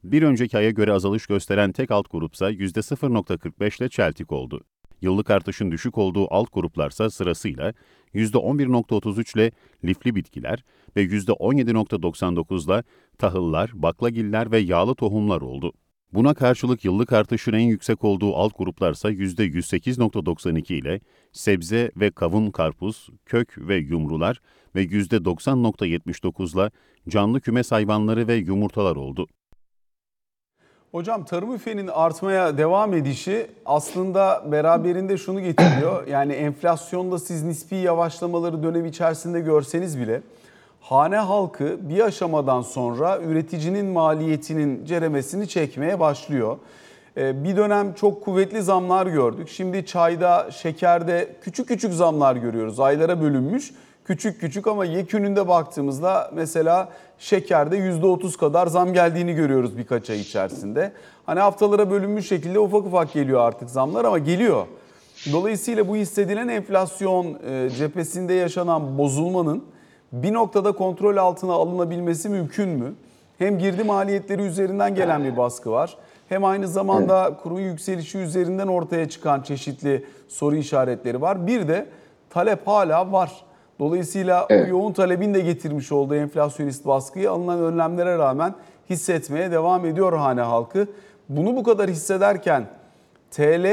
Bir 0.04 0.23
önceki 0.23 0.58
aya 0.58 0.69
göre 0.69 0.91
azalış 0.91 1.28
gösteren 1.28 1.71
tek 1.71 1.91
alt 1.91 2.12
grupsa 2.12 2.51
%0.45 2.51 3.82
ile 3.82 3.89
çeltik 3.89 4.32
oldu. 4.32 4.62
Yıllık 5.01 5.30
artışın 5.30 5.71
düşük 5.71 5.97
olduğu 5.97 6.34
alt 6.34 6.54
gruplarsa 6.54 7.10
sırasıyla 7.10 7.73
%11.33 8.13 9.38
ile 9.38 9.51
lifli 9.86 10.15
bitkiler 10.15 10.63
ve 10.95 11.04
%17.99 11.04 12.65
ile 12.65 12.84
tahıllar, 13.17 13.71
baklagiller 13.73 14.51
ve 14.51 14.60
yağlı 14.60 14.95
tohumlar 14.95 15.41
oldu. 15.41 15.73
Buna 16.15 16.34
karşılık 16.34 16.86
yıllık 16.86 17.13
artışın 17.13 17.54
en 17.54 17.60
yüksek 17.60 18.04
olduğu 18.04 18.36
alt 18.36 18.58
gruplarsa 18.58 19.12
%108.92 19.12 20.73
ile 20.73 20.99
sebze 21.32 21.91
ve 21.95 22.12
kavun 22.12 22.51
karpuz, 22.51 23.10
kök 23.25 23.58
ve 23.58 23.75
yumrular 23.75 24.41
ve 24.75 24.84
%90.79 24.84 26.56
ile 26.56 26.71
canlı 27.10 27.41
kümes 27.41 27.71
hayvanları 27.71 28.28
ve 28.28 28.36
yumurtalar 28.36 28.95
oldu. 28.95 29.28
Hocam 30.91 31.25
tarım 31.25 31.56
üfenin 31.56 31.88
artmaya 31.88 32.58
devam 32.58 32.93
edişi 32.93 33.47
aslında 33.65 34.43
beraberinde 34.51 35.17
şunu 35.17 35.41
getiriyor. 35.41 36.08
Yani 36.08 36.34
enflasyonda 36.34 37.19
siz 37.19 37.43
nispi 37.43 37.75
yavaşlamaları 37.75 38.63
dönem 38.63 38.86
içerisinde 38.86 39.39
görseniz 39.39 39.99
bile 39.99 40.21
hane 40.89 41.17
halkı 41.17 41.77
bir 41.89 41.99
aşamadan 41.99 42.61
sonra 42.61 43.19
üreticinin 43.19 43.85
maliyetinin 43.85 44.85
ceremesini 44.85 45.47
çekmeye 45.47 45.99
başlıyor. 45.99 46.57
Ee, 47.17 47.43
bir 47.43 47.57
dönem 47.57 47.93
çok 47.93 48.23
kuvvetli 48.23 48.61
zamlar 48.61 49.07
gördük. 49.07 49.49
Şimdi 49.49 49.85
çayda, 49.85 50.51
şekerde 50.51 51.35
küçük 51.41 51.67
küçük 51.67 51.93
zamlar 51.93 52.35
görüyoruz. 52.35 52.79
Aylara 52.79 53.21
bölünmüş 53.21 53.73
küçük 54.05 54.41
küçük 54.41 54.67
ama 54.67 54.85
yekününde 54.85 55.47
baktığımızda 55.47 56.31
mesela 56.33 56.89
şekerde 57.19 57.77
%30 57.77 58.37
kadar 58.37 58.67
zam 58.67 58.93
geldiğini 58.93 59.33
görüyoruz 59.33 59.77
birkaç 59.77 60.09
ay 60.09 60.19
içerisinde. 60.19 60.91
Hani 61.25 61.39
haftalara 61.39 61.91
bölünmüş 61.91 62.27
şekilde 62.27 62.59
ufak 62.59 62.85
ufak 62.85 63.13
geliyor 63.13 63.39
artık 63.39 63.69
zamlar 63.69 64.05
ama 64.05 64.19
geliyor. 64.19 64.65
Dolayısıyla 65.31 65.87
bu 65.87 65.95
hissedilen 65.95 66.47
enflasyon 66.47 67.39
e, 67.49 67.69
cephesinde 67.69 68.33
yaşanan 68.33 68.97
bozulmanın 68.97 69.74
bir 70.11 70.33
noktada 70.33 70.71
kontrol 70.71 71.17
altına 71.17 71.53
alınabilmesi 71.53 72.29
mümkün 72.29 72.69
mü? 72.69 72.93
Hem 73.37 73.59
girdi 73.59 73.83
maliyetleri 73.83 74.41
üzerinden 74.41 74.95
gelen 74.95 75.23
bir 75.23 75.37
baskı 75.37 75.71
var. 75.71 75.97
Hem 76.29 76.45
aynı 76.45 76.67
zamanda 76.67 77.37
kurun 77.43 77.59
yükselişi 77.59 78.17
üzerinden 78.17 78.67
ortaya 78.67 79.09
çıkan 79.09 79.41
çeşitli 79.41 80.05
soru 80.27 80.55
işaretleri 80.55 81.21
var. 81.21 81.47
Bir 81.47 81.67
de 81.67 81.85
talep 82.29 82.67
hala 82.67 83.11
var. 83.11 83.31
Dolayısıyla 83.79 84.47
evet. 84.49 84.65
o 84.65 84.69
yoğun 84.69 84.93
talebin 84.93 85.33
de 85.33 85.39
getirmiş 85.39 85.91
olduğu 85.91 86.15
enflasyonist 86.15 86.85
baskıyı 86.85 87.31
alınan 87.31 87.59
önlemlere 87.59 88.17
rağmen 88.17 88.53
hissetmeye 88.89 89.51
devam 89.51 89.85
ediyor 89.85 90.13
hane 90.13 90.41
halkı. 90.41 90.87
Bunu 91.29 91.55
bu 91.55 91.63
kadar 91.63 91.89
hissederken 91.89 92.65
TL 93.31 93.65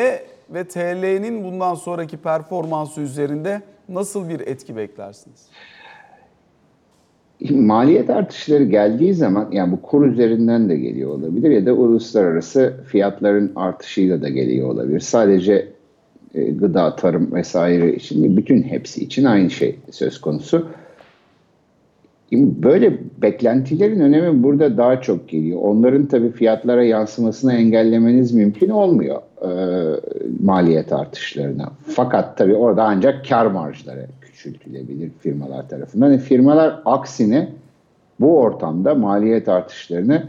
ve 0.50 0.68
TL'nin 0.68 1.44
bundan 1.44 1.74
sonraki 1.74 2.16
performansı 2.16 3.00
üzerinde 3.00 3.62
nasıl 3.88 4.28
bir 4.28 4.40
etki 4.40 4.76
beklersiniz? 4.76 5.48
Maliyet 7.50 8.10
artışları 8.10 8.64
geldiği 8.64 9.14
zaman 9.14 9.48
yani 9.52 9.72
bu 9.72 9.82
kur 9.82 10.06
üzerinden 10.06 10.68
de 10.68 10.76
geliyor 10.76 11.10
olabilir 11.10 11.50
ya 11.50 11.66
da 11.66 11.72
uluslararası 11.72 12.74
fiyatların 12.86 13.52
artışıyla 13.56 14.22
da 14.22 14.28
geliyor 14.28 14.68
olabilir. 14.68 15.00
Sadece 15.00 15.68
e, 16.34 16.44
gıda, 16.44 16.96
tarım 16.96 17.32
vesaire 17.32 17.94
için 17.94 18.36
bütün 18.36 18.62
hepsi 18.62 19.04
için 19.04 19.24
aynı 19.24 19.50
şey 19.50 19.76
söz 19.90 20.20
konusu. 20.20 20.66
Böyle 22.32 22.98
beklentilerin 23.22 24.00
önemi 24.00 24.42
burada 24.42 24.76
daha 24.76 25.00
çok 25.00 25.28
geliyor. 25.28 25.60
Onların 25.62 26.06
tabii 26.06 26.30
fiyatlara 26.30 26.84
yansımasını 26.84 27.54
engellemeniz 27.54 28.32
mümkün 28.34 28.68
olmuyor 28.68 29.22
e, 29.44 29.50
maliyet 30.42 30.92
artışlarına. 30.92 31.72
Fakat 31.86 32.36
tabii 32.38 32.54
orada 32.54 32.84
ancak 32.84 33.28
kar 33.28 33.46
marjları 33.46 34.06
küçültülebilir 34.20 35.10
firmalar 35.20 35.68
tarafından. 35.68 36.12
E, 36.12 36.18
firmalar 36.18 36.82
aksine 36.84 37.48
bu 38.20 38.38
ortamda 38.38 38.94
maliyet 38.94 39.48
artışlarını 39.48 40.22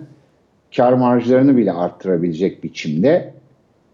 kar 0.75 0.93
marjlarını 0.93 1.57
bile 1.57 1.71
arttırabilecek 1.71 2.63
biçimde 2.63 3.33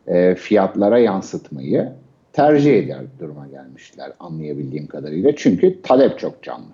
e, 0.08 0.36
fiyatlara 0.36 1.00
yansıtmayı 1.00 1.90
tercih 2.34 2.78
eder 2.78 3.02
duruma 3.20 3.48
gelmişler 3.48 4.12
anlayabildiğim 4.20 4.88
kadarıyla. 4.88 5.36
Çünkü 5.36 5.82
talep 5.82 6.20
çok 6.20 6.44
canlı. 6.44 6.66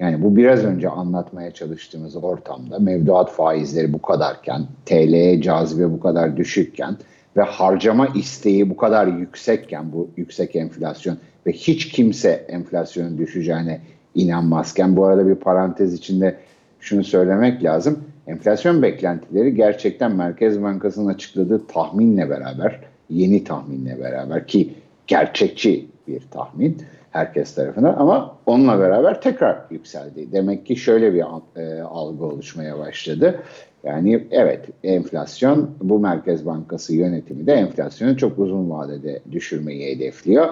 Yani 0.00 0.22
bu 0.22 0.36
biraz 0.36 0.64
önce 0.64 0.88
anlatmaya 0.88 1.50
çalıştığımız 1.50 2.16
ortamda 2.16 2.78
mevduat 2.78 3.30
faizleri 3.30 3.92
bu 3.92 4.02
kadarken, 4.02 4.62
TL'ye 4.86 5.42
cazibe 5.42 5.90
bu 5.90 6.00
kadar 6.00 6.36
düşükken 6.36 6.96
ve 7.36 7.42
harcama 7.42 8.06
isteği 8.06 8.70
bu 8.70 8.76
kadar 8.76 9.06
yüksekken 9.06 9.92
bu 9.92 10.10
yüksek 10.16 10.56
enflasyon 10.56 11.18
ve 11.46 11.52
hiç 11.52 11.88
kimse 11.88 12.46
enflasyonun 12.48 13.18
düşeceğine 13.18 13.80
inanmazken 14.14 14.96
bu 14.96 15.04
arada 15.04 15.26
bir 15.28 15.34
parantez 15.34 15.94
içinde 15.94 16.36
şunu 16.80 17.04
söylemek 17.04 17.64
lazım. 17.64 18.04
Enflasyon 18.26 18.82
beklentileri 18.82 19.54
gerçekten 19.54 20.12
Merkez 20.12 20.62
Bankası'nın 20.62 21.14
açıkladığı 21.14 21.66
tahminle 21.66 22.30
beraber, 22.30 22.80
yeni 23.10 23.44
tahminle 23.44 24.00
beraber 24.00 24.46
ki 24.46 24.74
gerçekçi 25.06 25.86
bir 26.08 26.20
tahmin 26.30 26.78
herkes 27.10 27.54
tarafından 27.54 27.94
ama 27.98 28.36
onunla 28.46 28.78
beraber 28.78 29.20
tekrar 29.20 29.58
yükseldi. 29.70 30.32
Demek 30.32 30.66
ki 30.66 30.76
şöyle 30.76 31.14
bir 31.14 31.24
e, 31.56 31.82
algı 31.82 32.24
oluşmaya 32.24 32.78
başladı. 32.78 33.42
Yani 33.84 34.26
evet 34.30 34.68
enflasyon 34.84 35.70
bu 35.80 35.98
Merkez 35.98 36.46
Bankası 36.46 36.94
yönetimi 36.94 37.46
de 37.46 37.52
enflasyonu 37.52 38.16
çok 38.16 38.38
uzun 38.38 38.70
vadede 38.70 39.20
düşürmeyi 39.32 39.94
hedefliyor. 39.94 40.48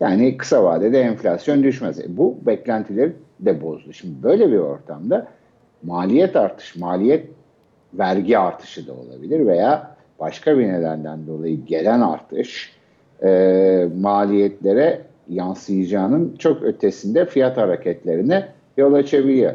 Yani 0.00 0.36
kısa 0.36 0.64
vadede 0.64 1.00
enflasyon 1.00 1.62
düşmez. 1.62 2.00
E, 2.00 2.16
bu 2.16 2.38
beklentileri 2.46 3.12
de 3.40 3.62
bozdu. 3.62 3.92
Şimdi 3.92 4.22
böyle 4.22 4.52
bir 4.52 4.58
ortamda 4.58 5.26
maliyet 5.82 6.36
artış, 6.36 6.76
maliyet 6.76 7.26
vergi 7.94 8.38
artışı 8.38 8.86
da 8.86 8.92
olabilir 8.92 9.46
veya 9.46 9.96
başka 10.20 10.58
bir 10.58 10.68
nedenden 10.68 11.26
dolayı 11.26 11.64
gelen 11.64 12.00
artış 12.00 12.72
e, 13.24 13.88
maliyetlere 14.00 15.02
yansıyacağının 15.28 16.36
çok 16.38 16.62
ötesinde 16.62 17.26
fiyat 17.26 17.56
hareketlerine 17.56 18.48
yol 18.76 18.92
açabiliyor. 18.92 19.52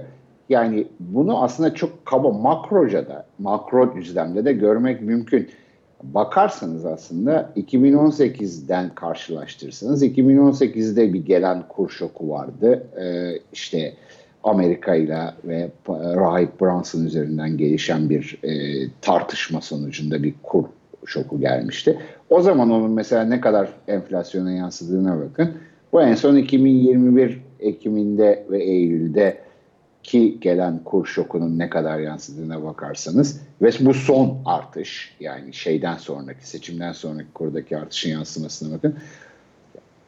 Yani 0.49 0.87
bunu 0.99 1.43
aslında 1.43 1.73
çok 1.73 2.05
kaba 2.05 2.31
makroca 2.31 3.07
da, 3.07 3.25
makro 3.39 3.95
düzlemde 3.95 4.45
de 4.45 4.53
görmek 4.53 5.01
mümkün. 5.01 5.49
Bakarsanız 6.03 6.85
aslında 6.85 7.51
2018'den 7.55 8.89
karşılaştırırsanız 8.95 10.03
2018'de 10.03 11.13
bir 11.13 11.25
gelen 11.25 11.63
kur 11.69 11.89
şoku 11.89 12.29
vardı. 12.29 12.87
Ee, 13.01 13.39
işte 13.53 13.93
Amerika 14.43 14.95
ile 14.95 15.19
ve 15.45 15.69
Rahip 15.89 16.61
Brunson 16.61 17.05
üzerinden 17.05 17.57
gelişen 17.57 18.09
bir 18.09 18.39
e, 18.43 18.51
tartışma 19.01 19.61
sonucunda 19.61 20.23
bir 20.23 20.33
kur 20.43 20.65
şoku 21.05 21.39
gelmişti. 21.39 21.99
O 22.29 22.41
zaman 22.41 22.69
onun 22.69 22.91
mesela 22.91 23.23
ne 23.23 23.41
kadar 23.41 23.69
enflasyona 23.87 24.51
yansıdığına 24.51 25.19
bakın. 25.19 25.51
Bu 25.93 26.01
en 26.01 26.15
son 26.15 26.35
2021 26.35 27.41
Ekim'inde 27.59 28.45
ve 28.49 28.63
Eylül'de 28.63 29.37
ki 30.03 30.37
gelen 30.41 30.79
kur 30.83 31.05
şokunun 31.05 31.59
ne 31.59 31.69
kadar 31.69 31.99
yansıdığına 31.99 32.63
bakarsanız 32.63 33.41
ve 33.61 33.71
bu 33.79 33.93
son 33.93 34.37
artış 34.45 35.15
yani 35.19 35.53
şeyden 35.53 35.97
sonraki 35.97 36.49
seçimden 36.49 36.91
sonraki 36.91 37.33
kurdaki 37.33 37.77
artışın 37.77 38.09
yansımasına 38.09 38.75
bakın 38.75 38.95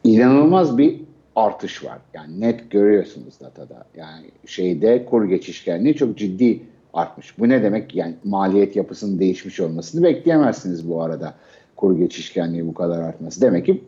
inanılmaz 0.04 0.78
bir 0.78 1.02
artış 1.36 1.86
var. 1.86 1.98
Yani 2.14 2.42
net 2.42 2.72
görüyorsunuz 2.72 3.34
datada. 3.42 3.86
Yani 3.98 4.26
şeyde 4.46 5.06
kur 5.06 5.26
geçişkenliği 5.26 5.96
çok 5.96 6.18
ciddi 6.18 6.62
artmış. 6.94 7.40
Bu 7.40 7.50
ne 7.50 7.64
demek? 7.64 7.96
Yani 7.96 8.16
maliyet 8.24 8.76
yapısının 8.76 9.20
değişmiş 9.20 9.60
olmasını 9.60 10.04
bekleyemezsiniz 10.04 10.90
bu 10.90 11.02
arada. 11.02 11.34
Kur 11.76 11.98
geçişkenliği 11.98 12.68
bu 12.68 12.74
kadar 12.74 13.02
artması. 13.02 13.42
Demek 13.42 13.66
ki 13.66 13.84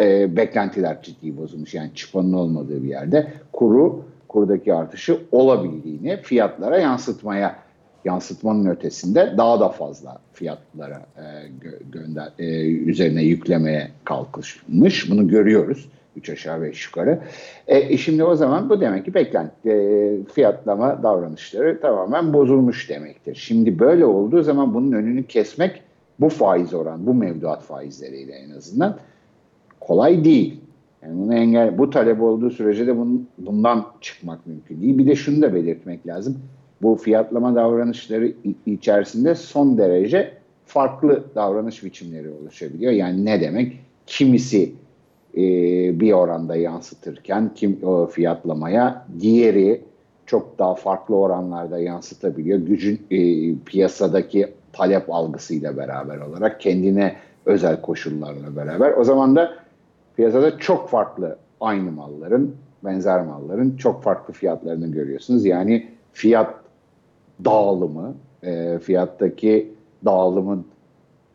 e, 0.00 0.36
beklentiler 0.36 1.02
ciddi 1.02 1.36
bozulmuş. 1.36 1.74
Yani 1.74 1.90
çıpanın 1.94 2.32
olmadığı 2.32 2.82
bir 2.82 2.88
yerde 2.88 3.32
kuru 3.52 4.04
kurdaki 4.30 4.74
artışı 4.74 5.20
olabildiğini 5.32 6.16
fiyatlara 6.22 6.78
yansıtmaya 6.78 7.56
yansıtmanın 8.04 8.66
ötesinde 8.66 9.34
daha 9.38 9.60
da 9.60 9.68
fazla 9.68 10.18
fiyatlara 10.32 11.06
e, 11.16 11.22
gö- 11.64 11.90
gönder 11.92 12.32
e, 12.38 12.70
üzerine 12.70 13.22
yüklemeye 13.22 13.90
kalkışmış. 14.04 15.10
Bunu 15.10 15.28
görüyoruz. 15.28 15.88
3 16.16 16.30
aşağı 16.30 16.62
5 16.62 16.86
yukarı. 16.86 17.20
E, 17.66 17.96
şimdi 17.96 18.24
o 18.24 18.34
zaman 18.34 18.70
bu 18.70 18.80
demek 18.80 19.04
ki 19.04 19.14
beklenti 19.14 19.70
e, 19.70 20.24
fiyatlama 20.34 21.02
davranışları 21.02 21.80
tamamen 21.80 22.32
bozulmuş 22.32 22.88
demektir. 22.88 23.34
Şimdi 23.34 23.78
böyle 23.78 24.04
olduğu 24.04 24.42
zaman 24.42 24.74
bunun 24.74 24.92
önünü 24.92 25.26
kesmek 25.26 25.82
bu 26.20 26.28
faiz 26.28 26.74
oran, 26.74 27.06
bu 27.06 27.14
mevduat 27.14 27.62
faizleriyle 27.62 28.32
en 28.32 28.50
azından 28.50 28.96
kolay 29.80 30.24
değil. 30.24 30.60
Yani 31.02 31.18
bunu 31.18 31.34
engel, 31.34 31.78
bu 31.78 31.90
talep 31.90 32.22
olduğu 32.22 32.50
sürece 32.50 32.86
de 32.86 32.96
bunun, 32.98 33.28
bundan 33.38 33.86
çıkmak 34.00 34.46
mümkün 34.46 34.82
değil. 34.82 34.98
Bir 34.98 35.06
de 35.06 35.16
şunu 35.16 35.42
da 35.42 35.54
belirtmek 35.54 36.06
lazım. 36.06 36.38
Bu 36.82 36.94
fiyatlama 36.94 37.54
davranışları 37.54 38.32
içerisinde 38.66 39.34
son 39.34 39.78
derece 39.78 40.32
farklı 40.66 41.24
davranış 41.34 41.84
biçimleri 41.84 42.30
oluşabiliyor. 42.30 42.92
Yani 42.92 43.24
ne 43.24 43.40
demek? 43.40 43.80
Kimisi 44.06 44.72
e, 45.34 45.40
bir 46.00 46.12
oranda 46.12 46.56
yansıtırken 46.56 47.50
kim 47.54 47.78
o 47.82 48.06
fiyatlamaya 48.06 49.06
diğeri 49.20 49.80
çok 50.26 50.58
daha 50.58 50.74
farklı 50.74 51.16
oranlarda 51.16 51.78
yansıtabiliyor. 51.78 52.58
Gücün 52.58 53.00
e, 53.10 53.18
piyasadaki 53.66 54.48
talep 54.72 55.10
algısıyla 55.10 55.76
beraber 55.76 56.18
olarak 56.18 56.60
kendine 56.60 57.16
özel 57.46 57.80
koşullarla 57.80 58.56
beraber. 58.56 58.92
O 58.92 59.04
zaman 59.04 59.36
da 59.36 59.59
piyasada 60.20 60.58
çok 60.58 60.88
farklı 60.88 61.36
aynı 61.60 61.92
malların, 61.92 62.56
benzer 62.84 63.26
malların 63.26 63.76
çok 63.76 64.02
farklı 64.02 64.34
fiyatlarını 64.34 64.86
görüyorsunuz. 64.86 65.44
Yani 65.44 65.88
fiyat 66.12 66.54
dağılımı, 67.44 68.14
e, 68.42 68.78
fiyattaki 68.78 69.72
dağılımın 70.04 70.66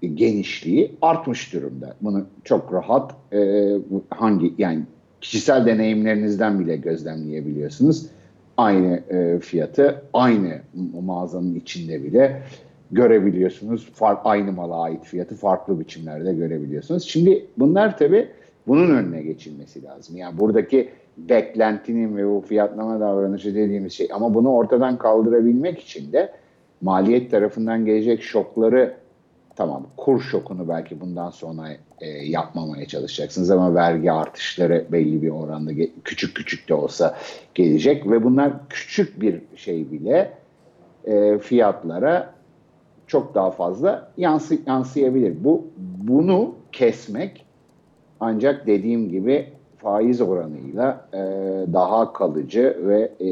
genişliği 0.02 0.96
artmış 1.02 1.54
durumda. 1.54 1.96
Bunu 2.02 2.26
çok 2.44 2.74
rahat 2.74 3.16
e, 3.34 3.72
hangi 4.10 4.54
yani 4.58 4.84
kişisel 5.22 5.66
deneyimlerinizden 5.66 6.60
bile 6.60 6.76
gözlemleyebiliyorsunuz. 6.76 8.06
Aynı 8.58 8.98
e, 9.10 9.40
fiyatı 9.40 10.02
aynı 10.14 10.62
mağazanın 11.02 11.56
içinde 11.56 12.04
bile 12.04 12.42
görebiliyorsunuz. 12.92 13.90
Fark, 13.94 14.20
aynı 14.24 14.52
mala 14.52 14.82
ait 14.82 15.04
fiyatı 15.04 15.36
farklı 15.36 15.80
biçimlerde 15.80 16.34
görebiliyorsunuz. 16.34 17.04
Şimdi 17.04 17.46
bunlar 17.58 17.98
tabii 17.98 18.28
bunun 18.68 18.96
önüne 18.96 19.22
geçilmesi 19.22 19.84
lazım. 19.84 20.18
Yani 20.18 20.40
buradaki 20.40 20.90
beklentinin 21.18 22.18
ve 22.18 22.28
bu 22.28 22.42
fiyatlama 22.42 23.00
davranışı 23.00 23.56
dediğimiz 23.56 23.94
şey 23.94 24.08
ama 24.14 24.34
bunu 24.34 24.54
ortadan 24.54 24.98
kaldırabilmek 24.98 25.80
için 25.80 26.12
de 26.14 26.32
maliyet 26.82 27.32
tarafından 27.32 27.86
gelecek 27.86 28.24
şokları 28.24 28.94
tamam 29.56 29.88
kur 29.98 30.22
şokunu 30.22 30.70
belki 30.70 31.02
bundan 31.02 31.30
sonra 31.30 31.68
e, 32.02 32.08
yapmamaya 32.08 32.88
çalışacaksınız 32.88 33.52
ama 33.52 33.76
vergi 33.76 34.12
artışları 34.12 34.86
belli 34.92 35.22
bir 35.22 35.30
oranda 35.30 35.72
küçük 36.04 36.36
küçük 36.36 36.70
de 36.70 36.74
olsa 36.74 37.18
gelecek 37.56 38.12
ve 38.12 38.24
bunlar 38.24 38.54
küçük 38.70 39.22
bir 39.22 39.42
şey 39.56 39.92
bile 39.92 40.34
e, 41.06 41.38
fiyatlara 41.38 42.34
çok 43.08 43.36
daha 43.36 43.52
fazla 43.52 44.12
yansı, 44.18 44.58
yansıyabilir. 44.68 45.44
Bu 45.44 45.68
bunu 45.78 46.56
kesmek 46.72 47.45
ancak 48.26 48.68
dediğim 48.68 49.10
gibi 49.10 49.46
faiz 49.78 50.22
oranıyla 50.22 51.08
e, 51.14 51.18
daha 51.74 52.14
kalıcı 52.14 52.78
ve 52.82 53.12
e, 53.20 53.30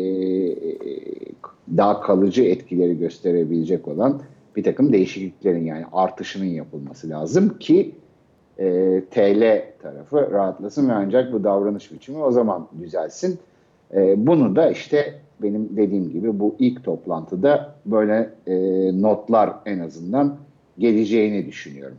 daha 1.78 2.02
kalıcı 2.02 2.44
etkileri 2.44 2.98
gösterebilecek 2.98 3.88
olan 3.88 4.22
bir 4.56 4.64
takım 4.64 4.94
değişikliklerin 4.94 5.66
yani 5.66 5.86
artışının 5.94 6.46
yapılması 6.46 7.10
lazım 7.10 7.58
ki 7.60 7.96
e, 8.60 9.02
TL 9.12 9.64
tarafı 9.82 10.32
rahatlasın 10.32 10.90
ve 10.90 10.94
ancak 10.94 11.34
bu 11.34 11.44
davranış 11.44 11.92
biçimi 11.92 12.24
o 12.24 12.32
zaman 12.32 12.68
düzelsin. 12.82 13.40
E, 13.94 14.28
bunu 14.28 14.56
da 14.56 14.72
işte 14.72 15.14
benim 15.42 15.70
dediğim 15.78 16.10
gibi 16.10 16.40
bu 16.40 16.56
ilk 16.60 16.84
toplantıda 16.84 17.76
böyle 17.86 18.30
e, 18.48 18.56
notlar 19.02 19.54
en 19.66 19.80
azından 19.80 20.38
geleceğini 20.78 21.46
düşünüyorum. 21.46 21.98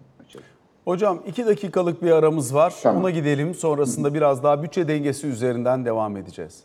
Hocam 0.85 1.23
iki 1.27 1.47
dakikalık 1.47 2.03
bir 2.03 2.11
aramız 2.11 2.55
var. 2.55 2.75
Tamam. 2.83 3.03
Ona 3.03 3.11
gidelim. 3.11 3.55
Sonrasında 3.55 4.15
biraz 4.15 4.43
daha 4.43 4.63
bütçe 4.63 4.89
dengesi 4.89 5.27
üzerinden 5.27 5.85
devam 5.85 6.17
edeceğiz. 6.17 6.63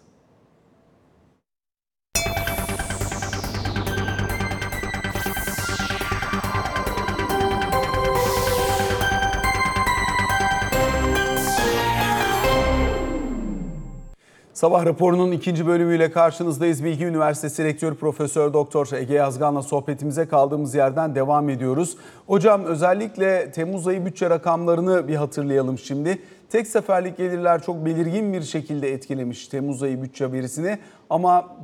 Sabah 14.59 14.85
raporunun 14.85 15.31
ikinci 15.31 15.67
bölümüyle 15.67 16.11
karşınızdayız. 16.11 16.83
Bilgi 16.83 17.05
Üniversitesi 17.05 17.63
Rektörü 17.63 17.95
Profesör 17.95 18.53
Doktor 18.53 18.87
Ege 18.93 19.13
Yazgan'la 19.13 19.61
sohbetimize 19.61 20.27
kaldığımız 20.27 20.75
yerden 20.75 21.15
devam 21.15 21.49
ediyoruz. 21.49 21.97
Hocam 22.27 22.63
özellikle 22.63 23.51
Temmuz 23.51 23.87
ayı 23.87 24.05
bütçe 24.05 24.29
rakamlarını 24.29 25.07
bir 25.07 25.15
hatırlayalım 25.15 25.77
şimdi. 25.77 26.21
Tek 26.49 26.67
seferlik 26.67 27.17
gelirler 27.17 27.61
çok 27.61 27.85
belirgin 27.85 28.33
bir 28.33 28.41
şekilde 28.41 28.93
etkilemiş 28.93 29.47
Temmuz 29.47 29.83
ayı 29.83 30.01
bütçe 30.01 30.31
verisini 30.31 30.79
ama 31.09 31.57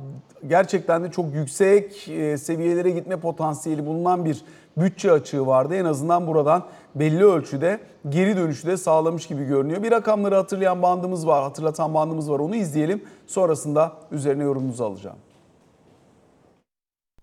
gerçekten 0.46 1.04
de 1.04 1.10
çok 1.10 1.34
yüksek 1.34 2.08
e, 2.08 2.38
seviyelere 2.38 2.90
gitme 2.90 3.20
potansiyeli 3.20 3.86
bulunan 3.86 4.24
bir 4.24 4.44
bütçe 4.76 5.12
açığı 5.12 5.46
vardı. 5.46 5.74
En 5.74 5.84
azından 5.84 6.26
buradan 6.26 6.64
belli 6.94 7.24
ölçüde 7.24 7.80
geri 8.08 8.36
dönüşü 8.36 8.66
de 8.66 8.76
sağlamış 8.76 9.26
gibi 9.26 9.44
görünüyor. 9.44 9.82
Bir 9.82 9.90
rakamları 9.90 10.34
hatırlayan 10.34 10.82
bandımız 10.82 11.26
var, 11.26 11.42
hatırlatan 11.42 11.94
bandımız 11.94 12.30
var. 12.30 12.38
Onu 12.38 12.56
izleyelim. 12.56 13.02
Sonrasında 13.26 13.92
üzerine 14.10 14.42
yorumunuzu 14.42 14.84
alacağım. 14.84 15.18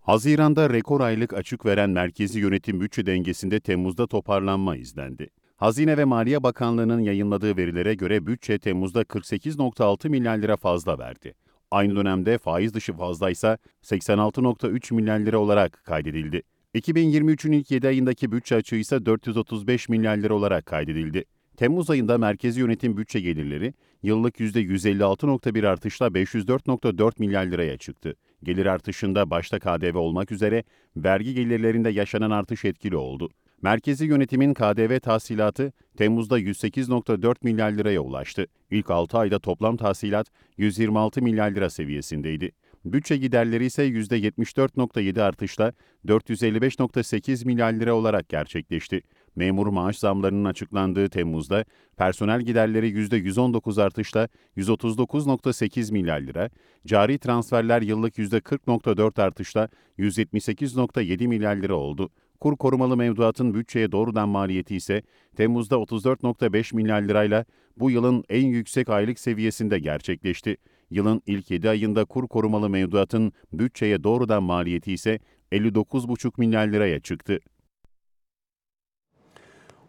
Haziran'da 0.02 0.70
rekor 0.70 1.02
aylık 1.02 1.34
açık 1.34 1.66
veren 1.66 1.90
merkezi 1.90 2.40
yönetim 2.40 2.82
bütçe 2.82 3.06
dengesinde 3.06 3.60
Temmuz'da 3.60 4.08
toparlanma 4.08 4.76
izlendi. 4.76 5.30
Hazine 5.56 5.98
ve 5.98 6.06
Maliye 6.06 6.44
Bakanlığı'nın 6.44 7.00
yayınladığı 7.00 7.58
verilere 7.58 7.94
göre 7.94 8.28
bütçe 8.28 8.60
Temmuz'da 8.60 9.02
48.6 9.02 10.10
milyar 10.10 10.38
lira 10.38 10.58
fazla 10.58 11.00
verdi. 11.00 11.34
Aynı 11.72 11.96
dönemde 11.96 12.38
faiz 12.38 12.74
dışı 12.74 12.94
fazlaysa 12.94 13.58
86.3 13.84 14.94
milyar 14.94 15.20
lira 15.20 15.38
olarak 15.38 15.82
kaydedildi. 15.86 16.44
2023'ün 16.76 17.52
ilk 17.52 17.72
7 17.72 17.88
ayındaki 17.88 18.32
bütçe 18.32 18.56
açığı 18.56 18.76
ise 18.76 19.06
435 19.06 19.90
milyar 19.90 20.18
lira 20.18 20.34
olarak 20.34 20.66
kaydedildi. 20.66 21.26
Temmuz 21.58 21.90
ayında 21.90 22.18
merkezi 22.18 22.60
yönetim 22.60 22.98
bütçe 22.98 23.20
gelirleri 23.20 23.74
yıllık 24.04 24.40
%156.1 24.40 25.68
artışla 25.68 26.08
504.4 26.08 27.14
milyar 27.20 27.46
liraya 27.46 27.78
çıktı. 27.78 28.16
Gelir 28.44 28.66
artışında 28.66 29.30
başta 29.30 29.60
KDV 29.60 29.98
olmak 29.98 30.32
üzere 30.32 30.64
vergi 30.96 31.34
gelirlerinde 31.34 31.90
yaşanan 31.90 32.32
artış 32.32 32.66
etkili 32.66 32.96
oldu. 32.96 33.30
Merkezi 33.64 34.06
yönetimin 34.06 34.54
KDV 34.54 35.00
tahsilatı 35.00 35.74
Temmuz'da 35.98 36.40
108.4 36.40 37.36
milyar 37.44 37.72
liraya 37.72 38.02
ulaştı. 38.02 38.48
İlk 38.72 38.92
6 38.92 39.18
ayda 39.18 39.40
toplam 39.40 39.78
tahsilat 39.78 40.28
126 40.58 41.22
milyar 41.22 41.52
lira 41.52 41.70
seviyesindeydi. 41.70 42.52
Bütçe 42.86 43.18
giderleri 43.18 43.66
ise 43.66 43.88
%74.7 43.88 45.22
artışla 45.22 45.74
455.8 46.08 47.46
milyar 47.46 47.74
lira 47.74 47.94
olarak 47.94 48.30
gerçekleşti. 48.30 49.02
Memur 49.36 49.68
maaş 49.68 49.98
zamlarının 49.98 50.46
açıklandığı 50.46 51.10
Temmuz'da 51.10 51.66
personel 51.98 52.42
giderleri 52.42 52.90
%119 52.90 53.82
artışla 53.82 54.28
139.8 54.58 55.92
milyar 55.92 56.22
lira, 56.22 56.50
cari 56.88 57.18
transferler 57.18 57.82
yıllık 57.82 58.18
%40.4 58.18 59.22
artışla 59.22 59.70
178.7 60.00 61.28
milyar 61.28 61.56
lira 61.56 61.76
oldu. 61.76 62.10
Kur 62.44 62.58
korumalı 62.58 62.98
mevduatın 62.98 63.54
bütçeye 63.54 63.92
doğrudan 63.92 64.30
maliyeti 64.30 64.76
ise 64.76 65.02
Temmuz'da 65.36 65.76
34.5 65.76 66.76
milyar 66.76 67.02
lirayla 67.02 67.46
bu 67.78 67.92
yılın 67.92 68.24
en 68.30 68.48
yüksek 68.48 68.90
aylık 68.90 69.20
seviyesinde 69.20 69.80
gerçekleşti. 69.80 70.58
Yılın 70.90 71.22
ilk 71.26 71.52
7 71.52 71.70
ayında 71.70 72.06
kur 72.06 72.28
korumalı 72.28 72.70
mevduatın 72.70 73.34
bütçeye 73.54 74.04
doğrudan 74.04 74.44
maliyeti 74.44 74.94
ise 74.94 75.20
59,5 75.52 76.32
milyar 76.38 76.68
liraya 76.68 77.00
çıktı. 77.00 77.40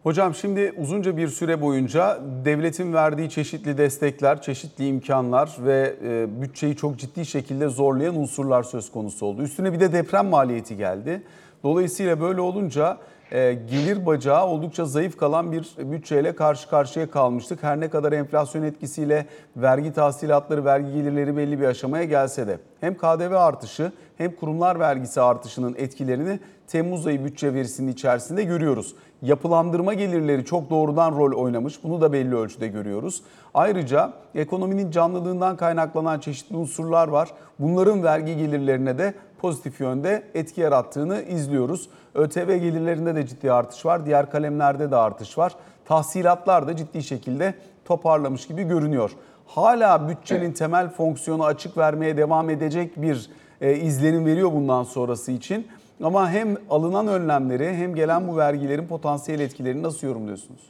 Hocam 0.03 0.35
şimdi 0.35 0.73
uzunca 0.77 1.17
bir 1.17 1.27
süre 1.27 1.61
boyunca 1.61 2.21
devletin 2.45 2.93
verdiği 2.93 3.29
çeşitli 3.29 3.77
destekler, 3.77 4.41
çeşitli 4.41 4.87
imkanlar 4.87 5.55
ve 5.59 5.95
e, 6.03 6.41
bütçeyi 6.41 6.75
çok 6.75 6.99
ciddi 6.99 7.25
şekilde 7.25 7.67
zorlayan 7.67 8.15
unsurlar 8.15 8.63
söz 8.63 8.91
konusu 8.91 9.25
oldu. 9.25 9.41
Üstüne 9.41 9.73
bir 9.73 9.79
de 9.79 9.93
deprem 9.93 10.25
maliyeti 10.25 10.77
geldi. 10.77 11.21
Dolayısıyla 11.65 12.21
böyle 12.21 12.41
olunca 12.41 12.97
e, 13.31 13.53
gelir 13.53 14.05
bacağı 14.05 14.47
oldukça 14.47 14.85
zayıf 14.85 15.17
kalan 15.17 15.51
bir 15.51 15.75
bütçeyle 15.77 16.35
karşı 16.35 16.69
karşıya 16.69 17.11
kalmıştık. 17.11 17.63
Her 17.63 17.79
ne 17.79 17.89
kadar 17.89 18.11
enflasyon 18.11 18.63
etkisiyle 18.63 19.25
vergi 19.57 19.93
tahsilatları, 19.93 20.65
vergi 20.65 20.93
gelirleri 20.93 21.37
belli 21.37 21.59
bir 21.59 21.65
aşamaya 21.65 22.03
gelse 22.03 22.47
de 22.47 22.59
hem 22.81 22.97
KDV 22.97 23.33
artışı 23.33 23.91
hem 24.17 24.35
kurumlar 24.35 24.79
vergisi 24.79 25.21
artışının 25.21 25.75
etkilerini 25.77 26.39
Temmuz 26.67 27.07
ayı 27.07 27.25
bütçe 27.25 27.53
verisinin 27.53 27.91
içerisinde 27.91 28.43
görüyoruz. 28.43 28.95
Yapılandırma 29.21 29.93
gelirleri 29.93 30.45
çok 30.45 30.69
doğrudan 30.69 31.11
rol 31.11 31.37
oynamış. 31.37 31.83
Bunu 31.83 32.01
da 32.01 32.13
belli 32.13 32.35
ölçüde 32.35 32.67
görüyoruz. 32.67 33.21
Ayrıca 33.53 34.13
ekonominin 34.35 34.91
canlılığından 34.91 35.57
kaynaklanan 35.57 36.19
çeşitli 36.19 36.55
unsurlar 36.55 37.07
var. 37.07 37.29
Bunların 37.59 38.03
vergi 38.03 38.37
gelirlerine 38.37 38.97
de 38.97 39.13
pozitif 39.41 39.79
yönde 39.79 40.23
etki 40.33 40.61
yarattığını 40.61 41.21
izliyoruz. 41.21 41.89
ÖTV 42.15 42.57
gelirlerinde 42.57 43.15
de 43.15 43.27
ciddi 43.27 43.51
artış 43.51 43.85
var. 43.85 44.05
Diğer 44.05 44.31
kalemlerde 44.31 44.91
de 44.91 44.95
artış 44.95 45.37
var. 45.37 45.55
Tahsilatlar 45.85 46.67
da 46.67 46.75
ciddi 46.75 47.03
şekilde 47.03 47.55
toparlamış 47.85 48.47
gibi 48.47 48.63
görünüyor. 48.63 49.11
Hala 49.45 50.09
bütçenin 50.09 50.51
temel 50.51 50.89
fonksiyonu 50.89 51.43
açık 51.43 51.77
vermeye 51.77 52.17
devam 52.17 52.49
edecek 52.49 53.01
bir 53.01 53.29
e, 53.61 53.75
izlenim 53.75 54.25
veriyor 54.25 54.51
bundan 54.51 54.83
sonrası 54.83 55.31
için. 55.31 55.67
Ama 56.03 56.29
hem 56.31 56.57
alınan 56.69 57.07
önlemleri 57.07 57.73
hem 57.73 57.95
gelen 57.95 58.27
bu 58.27 58.37
vergilerin 58.37 58.87
potansiyel 58.87 59.39
etkilerini 59.39 59.83
nasıl 59.83 60.07
yorumluyorsunuz? 60.07 60.61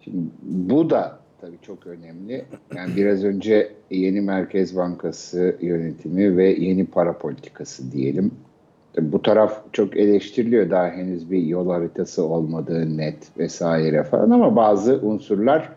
Şimdi 0.00 0.18
bu 0.42 0.90
da 0.90 1.18
tabii 1.40 1.58
çok 1.62 1.86
önemli. 1.86 2.44
Yani 2.76 2.96
biraz 2.96 3.24
önce 3.24 3.72
yeni 3.90 4.20
Merkez 4.20 4.76
Bankası 4.76 5.56
yönetimi 5.60 6.36
ve 6.36 6.48
yeni 6.48 6.86
para 6.86 7.18
politikası 7.18 7.92
diyelim. 7.92 8.30
Tabii 8.92 9.12
bu 9.12 9.22
taraf 9.22 9.64
çok 9.72 9.96
eleştiriliyor 9.96 10.70
daha 10.70 10.88
henüz 10.88 11.30
bir 11.30 11.42
yol 11.42 11.70
haritası 11.70 12.24
olmadığı 12.24 12.96
net 12.96 13.38
vesaire 13.38 14.02
falan 14.02 14.30
ama 14.30 14.56
bazı 14.56 15.00
unsurlar 15.02 15.72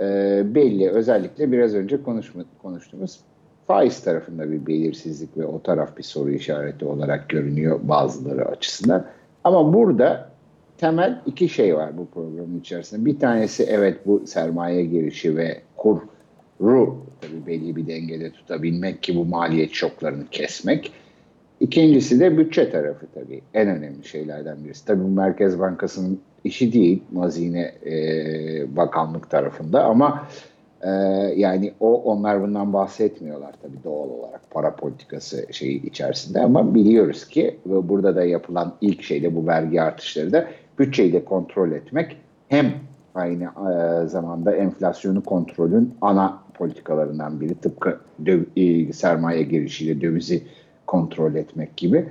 e, 0.00 0.42
belli. 0.54 0.90
Özellikle 0.90 1.52
biraz 1.52 1.74
önce 1.74 2.02
konuşma, 2.02 2.44
konuştuğumuz 2.62 3.20
faiz 3.66 4.00
tarafında 4.00 4.50
bir 4.50 4.66
belirsizlik 4.66 5.36
ve 5.36 5.46
o 5.46 5.62
taraf 5.62 5.96
bir 5.96 6.02
soru 6.02 6.30
işareti 6.30 6.84
olarak 6.84 7.28
görünüyor 7.28 7.80
bazıları 7.82 8.44
açısından. 8.44 9.06
Ama 9.44 9.74
burada 9.74 10.33
temel 10.78 11.20
iki 11.26 11.48
şey 11.48 11.76
var 11.76 11.98
bu 11.98 12.06
programın 12.06 12.60
içerisinde. 12.60 13.04
Bir 13.04 13.18
tanesi 13.18 13.64
evet 13.64 14.06
bu 14.06 14.26
sermaye 14.26 14.84
girişi 14.84 15.36
ve 15.36 15.60
kuru 15.76 16.96
tabii 17.20 17.46
belli 17.46 17.76
bir 17.76 17.86
dengede 17.86 18.30
tutabilmek 18.30 19.02
ki 19.02 19.16
bu 19.16 19.24
maliyet 19.24 19.72
şoklarını 19.72 20.26
kesmek. 20.30 20.92
İkincisi 21.60 22.20
de 22.20 22.38
bütçe 22.38 22.70
tarafı 22.70 23.06
tabii. 23.14 23.40
En 23.54 23.68
önemli 23.68 24.04
şeylerden 24.04 24.64
birisi. 24.64 24.86
Tabii 24.86 25.04
bu 25.04 25.08
Merkez 25.08 25.58
Bankası'nın 25.58 26.20
işi 26.44 26.72
değil 26.72 27.02
Mazine 27.12 27.72
e, 27.86 28.76
Bakanlık 28.76 29.30
tarafında 29.30 29.84
ama 29.84 30.28
e, 30.82 30.90
yani 31.36 31.72
o 31.80 32.02
onlar 32.02 32.42
bundan 32.42 32.72
bahsetmiyorlar 32.72 33.54
tabii 33.62 33.84
doğal 33.84 34.08
olarak 34.08 34.50
para 34.50 34.76
politikası 34.76 35.46
şeyi 35.50 35.86
içerisinde 35.86 36.40
ama 36.40 36.74
biliyoruz 36.74 37.28
ki 37.28 37.58
ve 37.66 37.88
burada 37.88 38.16
da 38.16 38.24
yapılan 38.24 38.74
ilk 38.80 39.02
şey 39.02 39.22
de 39.22 39.36
bu 39.36 39.46
vergi 39.46 39.82
artışları 39.82 40.32
da 40.32 40.46
bütçeyi 40.78 41.12
de 41.12 41.24
kontrol 41.24 41.72
etmek 41.72 42.16
hem 42.48 42.72
aynı 43.14 43.44
e, 43.44 44.06
zamanda 44.06 44.56
enflasyonu 44.56 45.22
kontrolün 45.22 45.94
ana 46.00 46.38
politikalarından 46.54 47.40
biri 47.40 47.54
tıpkı 47.54 47.98
döv, 48.26 48.42
e, 48.56 48.92
sermaye 48.92 49.42
girişiyle 49.42 50.00
dövizi 50.00 50.42
kontrol 50.86 51.34
etmek 51.34 51.76
gibi. 51.76 52.06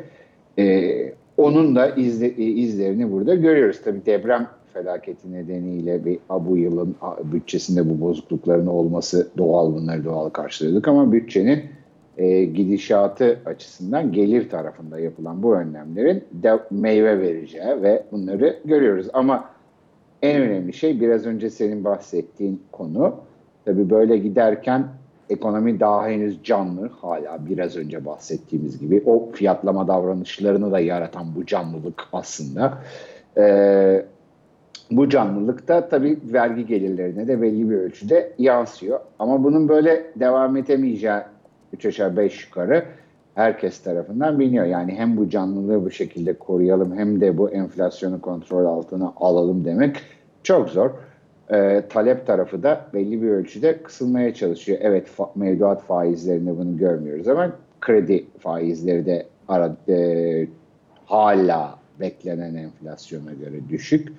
E, 0.60 0.94
onun 1.38 1.76
da 1.76 1.90
izle, 1.90 2.28
e, 2.28 2.44
izlerini 2.44 3.12
burada 3.12 3.36
görüyoruz. 3.36 3.82
Tabii 3.84 4.06
deprem 4.06 4.48
felaketi 4.74 5.34
nedeniyle 5.34 6.06
bir 6.06 6.20
bu 6.30 6.58
yılın 6.58 6.96
bütçesinde 7.24 7.90
bu 7.90 8.02
bozuklukların 8.02 8.68
olması 8.68 9.28
doğal 9.38 9.74
bunları 9.74 10.06
doğal 10.06 10.30
karşılıyorduk 10.30 10.88
ama 10.88 11.12
bütçenin 11.12 11.64
e, 12.18 12.44
gidişatı 12.44 13.40
açısından 13.46 14.12
gelir 14.12 14.50
tarafında 14.50 15.00
yapılan 15.00 15.44
bu 15.44 15.56
önlemlerin 15.56 16.24
de 16.32 16.60
meyve 16.72 17.20
vereceği 17.20 17.82
ve 17.82 18.04
bunları 18.12 18.60
görüyoruz. 18.66 19.08
Ama 19.14 19.50
en 20.22 20.42
önemli 20.42 20.74
şey 20.74 21.02
biraz 21.02 21.26
önce 21.26 21.50
senin 21.50 21.84
bahsettiğin 21.84 22.62
konu 22.72 23.16
tabii 23.66 23.90
böyle 23.90 24.18
giderken 24.18 24.88
ekonomi 25.30 25.80
daha 25.80 26.08
henüz 26.08 26.44
canlı 26.44 26.90
hala 27.02 27.46
biraz 27.50 27.78
önce 27.78 28.06
bahsettiğimiz 28.06 28.80
gibi 28.80 29.04
o 29.06 29.32
fiyatlama 29.32 29.88
davranışlarını 29.88 30.72
da 30.72 30.80
yaratan 30.80 31.26
bu 31.36 31.46
canlılık 31.46 32.08
aslında. 32.14 32.78
Ee, 33.38 34.06
bu 34.92 35.10
canlılık 35.10 35.68
da 35.68 35.90
tabii 35.90 36.20
vergi 36.24 36.66
gelirlerine 36.66 37.28
de 37.28 37.42
belli 37.42 37.70
bir 37.70 37.76
ölçüde 37.76 38.34
yansıyor. 38.38 39.00
Ama 39.20 39.44
bunun 39.44 39.70
böyle 39.70 40.12
devam 40.16 40.58
edemeyeceği 40.58 41.22
3 41.74 41.86
aşağı 41.86 42.18
5 42.18 42.46
yukarı 42.46 42.84
herkes 43.36 43.80
tarafından 43.80 44.40
biliniyor. 44.40 44.66
Yani 44.66 44.96
hem 44.96 45.18
bu 45.18 45.30
canlılığı 45.30 45.86
bu 45.86 45.92
şekilde 45.92 46.34
koruyalım 46.34 46.98
hem 46.98 47.22
de 47.22 47.38
bu 47.38 47.50
enflasyonu 47.50 48.22
kontrol 48.22 48.66
altına 48.66 49.14
alalım 49.18 49.66
demek 49.66 49.98
çok 50.44 50.70
zor. 50.70 50.92
Ee, 51.52 51.84
talep 51.90 52.28
tarafı 52.28 52.64
da 52.64 52.86
belli 52.94 53.22
bir 53.22 53.30
ölçüde 53.30 53.84
kısılmaya 53.84 54.34
çalışıyor. 54.34 54.78
Evet 54.82 55.08
fa- 55.18 55.30
mevduat 55.36 55.82
faizlerinde 55.82 56.58
bunu 56.58 56.78
görmüyoruz 56.78 57.28
ama 57.28 57.52
kredi 57.82 58.26
faizleri 58.40 59.06
de 59.06 59.26
ara, 59.48 59.76
e, 59.90 60.48
hala 61.06 61.80
beklenen 62.00 62.56
enflasyona 62.56 63.34
göre 63.34 63.70
düşük. 63.70 64.14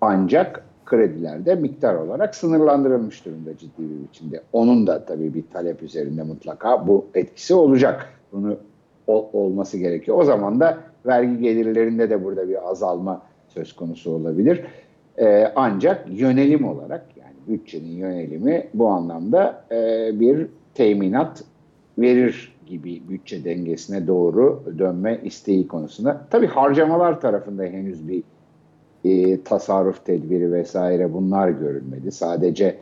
Ancak 0.00 0.64
kredilerde 0.84 1.54
miktar 1.54 1.94
olarak 1.94 2.34
sınırlandırılmış 2.34 3.24
durumda 3.24 3.58
ciddi 3.58 3.82
bir 3.82 4.08
biçimde. 4.08 4.42
Onun 4.52 4.86
da 4.86 5.04
tabii 5.04 5.34
bir 5.34 5.44
talep 5.52 5.82
üzerinde 5.82 6.22
mutlaka 6.22 6.86
bu 6.86 7.06
etkisi 7.14 7.54
olacak. 7.54 8.08
Bunu 8.32 8.56
o, 9.06 9.30
olması 9.32 9.78
gerekiyor. 9.78 10.18
O 10.18 10.24
zaman 10.24 10.60
da 10.60 10.78
vergi 11.06 11.38
gelirlerinde 11.38 12.10
de 12.10 12.24
burada 12.24 12.48
bir 12.48 12.70
azalma 12.70 13.22
söz 13.48 13.72
konusu 13.72 14.10
olabilir. 14.10 14.64
Ee, 15.18 15.52
ancak 15.56 16.06
yönelim 16.10 16.68
olarak 16.68 17.06
yani 17.16 17.34
bütçenin 17.48 17.96
yönelimi 17.96 18.68
bu 18.74 18.88
anlamda 18.88 19.64
e, 19.70 20.10
bir 20.20 20.46
teminat 20.74 21.44
verir 21.98 22.54
gibi 22.66 23.02
bütçe 23.08 23.44
dengesine 23.44 24.06
doğru 24.06 24.62
dönme 24.78 25.20
isteği 25.24 25.68
konusunda. 25.68 26.26
Tabii 26.30 26.46
harcamalar 26.46 27.20
tarafında 27.20 27.62
henüz 27.62 28.08
bir 28.08 28.22
e, 29.04 29.42
tasarruf 29.42 30.04
tedbiri 30.04 30.52
vesaire 30.52 31.12
bunlar 31.12 31.48
görülmedi. 31.48 32.12
Sadece 32.12 32.76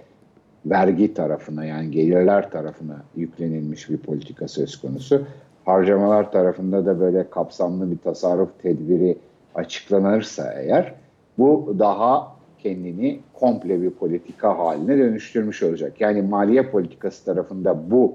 vergi 0.66 1.14
tarafına 1.14 1.64
yani 1.64 1.90
gelirler 1.90 2.50
tarafına 2.50 3.02
yüklenilmiş 3.16 3.90
bir 3.90 3.96
politika 3.96 4.48
söz 4.48 4.80
konusu. 4.80 5.22
Harcamalar 5.64 6.32
tarafında 6.32 6.86
da 6.86 7.00
böyle 7.00 7.30
kapsamlı 7.30 7.90
bir 7.90 7.98
tasarruf 7.98 8.62
tedbiri 8.62 9.18
açıklanırsa 9.54 10.52
eğer 10.52 10.94
bu 11.38 11.76
daha 11.78 12.36
kendini 12.58 13.20
komple 13.34 13.82
bir 13.82 13.90
politika 13.90 14.58
haline 14.58 14.98
dönüştürmüş 14.98 15.62
olacak. 15.62 16.00
Yani 16.00 16.22
maliye 16.22 16.62
politikası 16.62 17.24
tarafında 17.24 17.90
bu 17.90 18.14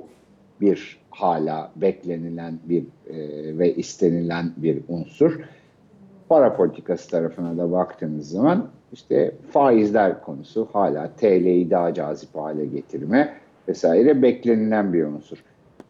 bir 0.61 0.99
hala 1.09 1.71
beklenilen 1.75 2.59
bir 2.65 2.83
e, 3.09 3.17
ve 3.57 3.75
istenilen 3.75 4.51
bir 4.57 4.79
unsur. 4.87 5.39
Para 6.29 6.55
politikası 6.55 7.09
tarafına 7.09 7.57
da 7.57 7.71
baktığımız 7.71 8.29
zaman 8.29 8.67
işte 8.93 9.31
faizler 9.51 10.21
konusu 10.21 10.67
hala 10.73 11.09
TL'yi 11.17 11.71
daha 11.71 11.93
cazip 11.93 12.35
hale 12.35 12.65
getirme 12.65 13.33
vesaire 13.67 14.21
beklenilen 14.21 14.93
bir 14.93 15.05
unsur. 15.05 15.43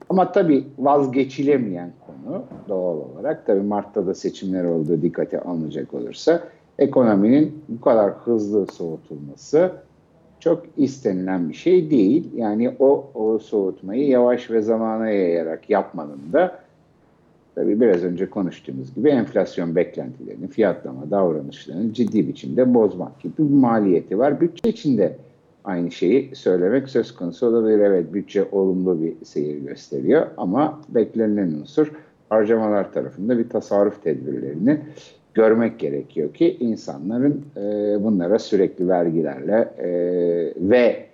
Ama 0.09 0.31
tabii 0.31 0.67
vazgeçilemeyen 0.79 1.91
konu 2.05 2.43
doğal 2.69 2.97
olarak 2.97 3.45
tabii 3.45 3.61
Mart'ta 3.61 4.07
da 4.07 4.13
seçimler 4.13 4.63
olduğu 4.63 5.01
dikkate 5.01 5.39
alınacak 5.41 5.93
olursa 5.93 6.41
ekonominin 6.79 7.63
bu 7.69 7.81
kadar 7.81 8.11
hızlı 8.11 8.67
soğutulması 8.67 9.71
çok 10.39 10.65
istenilen 10.77 11.49
bir 11.49 11.53
şey 11.53 11.89
değil. 11.89 12.29
Yani 12.35 12.75
o, 12.79 13.05
o 13.13 13.39
soğutmayı 13.39 14.07
yavaş 14.07 14.51
ve 14.51 14.61
zamana 14.61 15.09
yayarak 15.09 15.69
yapmanın 15.69 16.19
da 16.33 16.59
tabii 17.57 17.81
biraz 17.81 18.03
önce 18.03 18.29
konuştuğumuz 18.29 18.95
gibi 18.95 19.09
enflasyon 19.09 19.75
beklentilerini, 19.75 20.47
fiyatlama 20.47 21.11
davranışlarını 21.11 21.93
ciddi 21.93 22.27
biçimde 22.27 22.73
bozmak 22.73 23.21
gibi 23.21 23.33
bir 23.37 23.43
maliyeti 23.43 24.19
var. 24.19 24.41
Bütçe 24.41 24.69
içinde 24.69 25.15
aynı 25.63 25.91
şeyi 25.91 26.35
söylemek 26.35 26.89
söz 26.89 27.15
konusu 27.15 27.47
olabilir. 27.47 27.79
Evet 27.79 28.13
bütçe 28.13 28.45
olumlu 28.51 29.01
bir 29.01 29.25
seyir 29.25 29.57
gösteriyor 29.57 30.27
ama 30.37 30.81
beklenilen 30.89 31.47
unsur 31.47 31.91
harcamalar 32.29 32.93
tarafında 32.93 33.37
bir 33.37 33.49
tasarruf 33.49 34.03
tedbirlerini 34.03 34.79
görmek 35.33 35.79
gerekiyor 35.79 36.33
ki 36.33 36.57
insanların 36.59 37.45
e, 37.57 37.61
bunlara 38.03 38.39
sürekli 38.39 38.87
vergilerle 38.87 39.73
e, 39.77 39.89
ve 40.57 41.06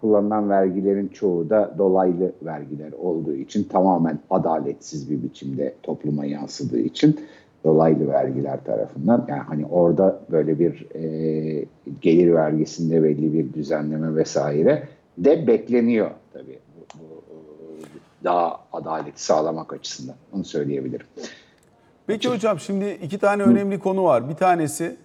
kullanılan 0.00 0.50
vergilerin 0.50 1.08
çoğu 1.08 1.50
da 1.50 1.74
dolaylı 1.78 2.32
vergiler 2.42 2.92
olduğu 2.92 3.34
için 3.34 3.64
tamamen 3.64 4.18
adaletsiz 4.30 5.10
bir 5.10 5.22
biçimde 5.22 5.74
topluma 5.82 6.24
yansıdığı 6.24 6.80
için 6.80 7.20
dolaylı 7.64 8.08
vergiler 8.08 8.64
tarafından 8.64 9.26
yani 9.28 9.42
hani 9.42 9.66
orada 9.66 10.20
böyle 10.30 10.58
bir 10.58 10.86
e, 10.94 11.64
gelir 12.00 12.34
vergisinde 12.34 13.02
belli 13.02 13.32
bir 13.32 13.52
düzenleme 13.52 14.16
vesaire 14.16 14.88
de 15.18 15.46
bekleniyor 15.46 16.10
tabii 16.32 16.58
bu, 16.76 17.00
bu 17.00 17.22
daha 18.24 18.60
adalet 18.72 19.20
sağlamak 19.20 19.72
açısından 19.72 20.16
onu 20.32 20.44
söyleyebilirim. 20.44 21.06
Peki 22.06 22.28
hocam 22.28 22.60
şimdi 22.60 22.98
iki 23.02 23.18
tane 23.18 23.42
önemli 23.42 23.78
konu 23.78 24.04
var. 24.04 24.28
Bir 24.28 24.34
tanesi 24.34 24.96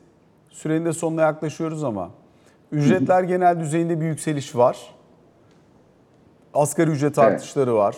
sürenin 0.50 0.86
de 0.86 0.94
sonuna 0.94 1.22
yaklaşıyoruz 1.22 1.84
ama 1.84 2.10
ücretler 2.72 3.24
genel 3.24 3.60
düzeyinde 3.60 4.02
bir 4.02 4.06
yükseliş 4.06 4.56
var. 4.56 4.78
Asgari 6.54 6.92
ücret 6.92 7.20
artışları 7.20 7.76
var. 7.76 7.96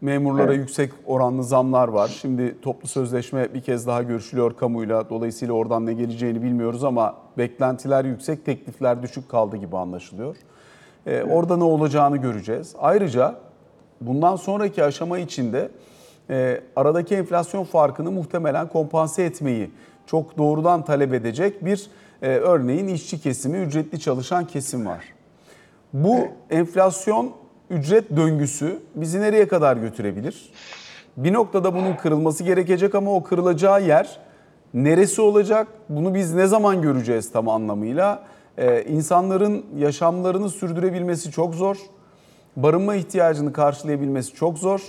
Memurlara 0.00 0.46
Evet. 0.52 0.56
yüksek 0.58 0.92
oranlı 1.06 1.44
zamlar 1.44 1.88
var. 1.88 2.08
Şimdi 2.08 2.60
toplu 2.60 2.88
sözleşme 2.88 3.54
bir 3.54 3.60
kez 3.62 3.86
daha 3.86 4.02
görüşülüyor 4.02 4.56
kamuyla. 4.56 5.10
Dolayısıyla 5.10 5.54
oradan 5.54 5.86
ne 5.86 5.92
geleceğini 5.92 6.42
bilmiyoruz 6.42 6.84
ama 6.84 7.14
beklentiler 7.38 8.04
yüksek, 8.04 8.44
teklifler 8.44 9.02
düşük 9.02 9.28
kaldı 9.28 9.56
gibi 9.56 9.76
anlaşılıyor. 9.76 10.36
Ee, 11.06 11.22
orada 11.22 11.56
ne 11.56 11.64
olacağını 11.64 12.16
göreceğiz. 12.16 12.74
Ayrıca 12.78 13.34
bundan 14.00 14.36
sonraki 14.36 14.84
aşama 14.84 15.18
içinde 15.18 15.70
e, 16.30 16.60
aradaki 16.76 17.14
enflasyon 17.16 17.64
farkını 17.64 18.10
muhtemelen 18.10 18.68
kompanse 18.68 19.22
etmeyi 19.22 19.70
çok 20.06 20.38
doğrudan 20.38 20.84
talep 20.84 21.14
edecek 21.14 21.64
bir 21.64 21.90
e, 22.22 22.28
örneğin 22.28 22.88
işçi 22.88 23.20
kesimi, 23.20 23.58
ücretli 23.58 24.00
çalışan 24.00 24.46
kesim 24.46 24.86
var. 24.86 25.04
Bu 25.92 26.16
enflasyon 26.50 27.32
ücret 27.70 28.16
döngüsü 28.16 28.78
bizi 28.94 29.20
nereye 29.20 29.48
kadar 29.48 29.76
götürebilir? 29.76 30.52
Bir 31.16 31.32
noktada 31.32 31.74
bunun 31.74 31.96
kırılması 31.96 32.44
gerekecek 32.44 32.94
ama 32.94 33.14
o 33.14 33.22
kırılacağı 33.22 33.82
yer 33.82 34.18
neresi 34.74 35.20
olacak? 35.20 35.68
Bunu 35.88 36.14
biz 36.14 36.34
ne 36.34 36.46
zaman 36.46 36.82
göreceğiz 36.82 37.32
tam 37.32 37.48
anlamıyla? 37.48 38.24
Ee, 38.58 38.82
insanların 38.82 39.66
yaşamlarını 39.76 40.50
sürdürebilmesi 40.50 41.30
çok 41.30 41.54
zor. 41.54 41.76
Barınma 42.56 42.94
ihtiyacını 42.94 43.52
karşılayabilmesi 43.52 44.34
çok 44.34 44.58
zor. 44.58 44.80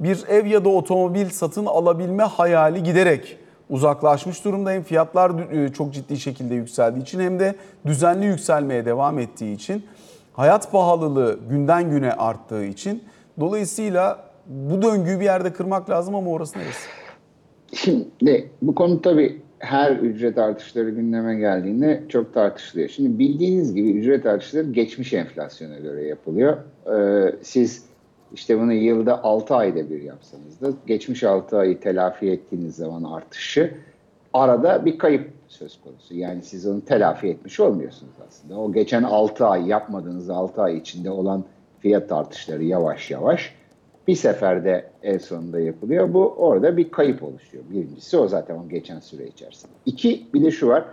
Bir 0.00 0.24
ev 0.28 0.46
ya 0.46 0.64
da 0.64 0.68
otomobil 0.68 1.30
satın 1.30 1.66
alabilme 1.66 2.22
hayali 2.22 2.82
giderek 2.82 3.38
uzaklaşmış 3.70 4.44
durumda. 4.44 4.70
Hem 4.70 4.82
fiyatlar 4.82 5.52
e, 5.52 5.72
çok 5.72 5.94
ciddi 5.94 6.16
şekilde 6.16 6.54
yükseldiği 6.54 7.02
için 7.02 7.20
hem 7.20 7.40
de 7.40 7.54
düzenli 7.86 8.26
yükselmeye 8.26 8.84
devam 8.84 9.18
ettiği 9.18 9.54
için 9.54 9.84
hayat 10.32 10.72
pahalılığı 10.72 11.38
günden 11.50 11.90
güne 11.90 12.12
arttığı 12.12 12.64
için 12.64 13.02
dolayısıyla 13.40 14.24
bu 14.46 14.82
döngüyü 14.82 15.20
bir 15.20 15.24
yerde 15.24 15.52
kırmak 15.52 15.90
lazım 15.90 16.14
ama 16.14 16.30
orası 16.30 16.58
neresi? 16.58 16.88
Şimdi 17.72 18.50
bu 18.62 18.74
konu 18.74 19.02
tabii 19.02 19.42
her 19.58 19.96
ücret 19.96 20.38
artışları 20.38 20.90
gündeme 20.90 21.34
geldiğinde 21.34 22.02
çok 22.08 22.34
tartışılıyor. 22.34 22.88
Şimdi 22.88 23.18
bildiğiniz 23.18 23.74
gibi 23.74 23.90
ücret 23.90 24.26
artışları 24.26 24.72
geçmiş 24.72 25.12
enflasyona 25.12 25.78
göre 25.78 26.04
yapılıyor. 26.04 26.56
Ee, 26.86 27.36
siz 27.42 27.84
işte 28.34 28.60
bunu 28.60 28.72
yılda 28.72 29.24
6 29.24 29.54
ayda 29.54 29.90
bir 29.90 30.02
yapsanız 30.02 30.60
da 30.60 30.68
geçmiş 30.86 31.24
6 31.24 31.58
ayı 31.58 31.80
telafi 31.80 32.30
ettiğiniz 32.30 32.76
zaman 32.76 33.04
artışı 33.04 33.74
arada 34.32 34.84
bir 34.84 34.98
kayıp 34.98 35.30
söz 35.48 35.80
konusu. 35.80 36.14
Yani 36.14 36.42
siz 36.42 36.66
onu 36.66 36.84
telafi 36.84 37.28
etmiş 37.28 37.60
olmuyorsunuz 37.60 38.14
aslında. 38.28 38.58
O 38.60 38.72
geçen 38.72 39.02
6 39.02 39.46
ay 39.46 39.66
yapmadığınız 39.68 40.30
6 40.30 40.62
ay 40.62 40.76
içinde 40.76 41.10
olan 41.10 41.44
fiyat 41.80 42.12
artışları 42.12 42.64
yavaş 42.64 43.10
yavaş 43.10 43.54
bir 44.08 44.14
seferde 44.14 44.90
en 45.02 45.18
sonunda 45.18 45.60
yapılıyor. 45.60 46.14
Bu 46.14 46.28
orada 46.28 46.76
bir 46.76 46.90
kayıp 46.90 47.22
oluşuyor. 47.22 47.64
Birincisi 47.70 48.16
o 48.16 48.28
zaten 48.28 48.56
o 48.56 48.68
geçen 48.68 49.00
süre 49.00 49.26
içerisinde. 49.26 49.72
İki 49.86 50.26
bir 50.34 50.42
de 50.42 50.50
şu 50.50 50.68
var. 50.68 50.84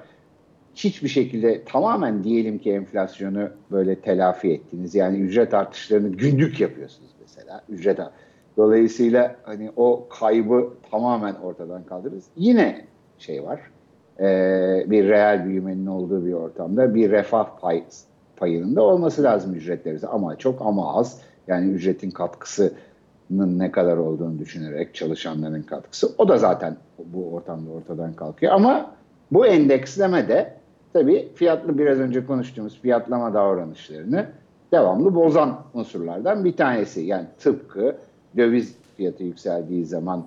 Hiçbir 0.76 1.10
şekilde 1.10 1.64
tamamen 1.64 2.24
diyelim 2.24 2.60
ki 2.60 2.72
enflasyonu 2.72 3.50
böyle 3.72 3.96
telafi 3.96 4.52
ettiniz. 4.52 4.96
Yani 4.96 5.18
ücret 5.18 5.54
artışlarını 5.54 6.10
günlük 6.10 6.60
yapıyorsunuz 6.60 7.10
mesela. 7.22 7.62
Ücret 7.70 8.00
Dolayısıyla 8.58 9.36
hani 9.44 9.72
o 9.76 10.08
kaybı 10.10 10.74
tamamen 10.92 11.36
ortadan 11.36 11.84
kaldırırız. 11.84 12.26
Yine 12.38 12.86
şey 13.18 13.44
var. 13.44 13.60
E, 14.20 14.26
bir 14.88 15.08
reel 15.08 15.46
büyümenin 15.46 15.86
olduğu 15.86 16.26
bir 16.26 16.34
ortamda 16.34 16.96
bir 16.96 17.12
refah 17.12 17.60
pay, 17.62 17.84
payının 18.36 18.76
da 18.76 18.82
olması 18.82 19.24
lazım 19.24 19.56
ücretlerinize 19.56 20.08
ama 20.08 20.36
çok 20.36 20.62
ama 20.62 20.98
az 20.98 21.22
Yani 21.48 21.72
ücretin 21.72 22.12
katkısının 22.12 23.60
ne 23.60 23.72
kadar 23.72 23.98
olduğunu 23.98 24.40
düşünerek 24.40 24.96
çalışanların 24.96 25.64
katkısı. 25.64 26.12
O 26.18 26.28
da 26.28 26.38
zaten 26.38 26.78
bu 26.98 27.34
ortamda 27.34 27.72
ortadan 27.72 28.14
kalkıyor. 28.14 28.54
Ama 28.54 28.92
bu 29.32 29.46
endeksleme 29.46 30.28
de 30.28 30.54
tabii 30.94 31.28
fiyatlı 31.36 31.78
biraz 31.78 32.00
önce 32.00 32.26
konuştuğumuz 32.26 32.82
fiyatlama 32.82 33.34
davranışlarını 33.34 34.26
devamlı 34.72 35.16
bozan 35.16 35.60
unsurlardan 35.74 36.46
bir 36.46 36.58
tanesi. 36.58 37.02
Yani 37.02 37.26
tıpkı 37.40 37.96
döviz 38.38 38.76
fiyatı 38.98 39.24
yükseldiği 39.24 39.86
zaman 39.86 40.26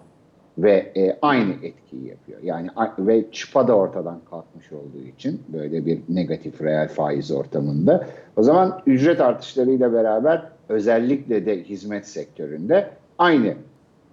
ve 0.58 0.92
e, 0.96 1.18
aynı 1.22 1.52
etkiyi 1.62 2.08
yapıyor. 2.08 2.40
Yani 2.42 2.68
ve 2.98 3.30
çıpa 3.32 3.68
da 3.68 3.76
ortadan 3.76 4.20
kalkmış 4.30 4.72
olduğu 4.72 5.04
için 5.16 5.40
böyle 5.48 5.86
bir 5.86 6.00
negatif 6.08 6.62
reel 6.62 6.88
faiz 6.88 7.30
ortamında 7.30 8.06
o 8.36 8.42
zaman 8.42 8.82
ücret 8.86 9.20
artışlarıyla 9.20 9.92
beraber 9.92 10.42
özellikle 10.68 11.46
de 11.46 11.62
hizmet 11.62 12.06
sektöründe 12.06 12.90
aynı 13.18 13.54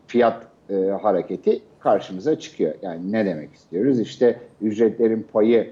fiyat 0.08 0.47
e, 0.70 0.76
hareketi 1.02 1.62
karşımıza 1.80 2.39
çıkıyor. 2.39 2.74
Yani 2.82 3.12
ne 3.12 3.26
demek 3.26 3.54
istiyoruz? 3.54 4.00
İşte 4.00 4.39
ücretlerin 4.62 5.28
payı 5.34 5.70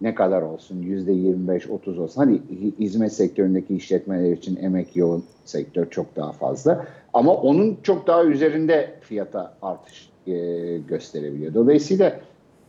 ne 0.00 0.14
kadar 0.14 0.42
olsun? 0.42 0.82
Yüzde 0.82 1.12
25-30 1.12 1.98
olsun. 1.98 2.20
Hadi 2.22 2.32
hi- 2.32 2.78
hizmet 2.78 3.12
sektöründeki 3.12 3.76
işletmeler 3.76 4.32
için 4.32 4.56
emek 4.56 4.96
yoğun 4.96 5.24
sektör 5.44 5.90
çok 5.90 6.16
daha 6.16 6.32
fazla. 6.32 6.86
Ama 7.12 7.34
onun 7.34 7.78
çok 7.82 8.06
daha 8.06 8.24
üzerinde 8.24 8.90
fiyata 9.00 9.54
artış 9.62 10.10
e, 10.26 10.32
gösterebiliyor. 10.78 11.54
Dolayısıyla 11.54 12.20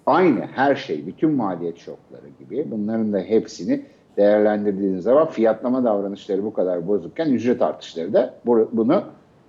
aynı 0.06 0.40
her 0.40 0.76
şey, 0.76 1.08
bütün 1.08 1.32
maliyet 1.32 1.78
şokları 1.78 2.28
gibi 2.40 2.66
bunların 2.72 3.14
da 3.14 3.20
hepsini 3.20 3.82
değerlendirdiğiniz 4.18 5.04
zaman 5.04 5.28
fiyatlama 5.28 5.84
davranışları 5.84 6.44
bu 6.44 6.54
kadar 6.54 6.88
bozukken 6.88 7.30
ücret 7.30 7.62
artışları 7.62 8.14
da 8.14 8.34
bu- 8.46 8.70
bunu 8.74 9.04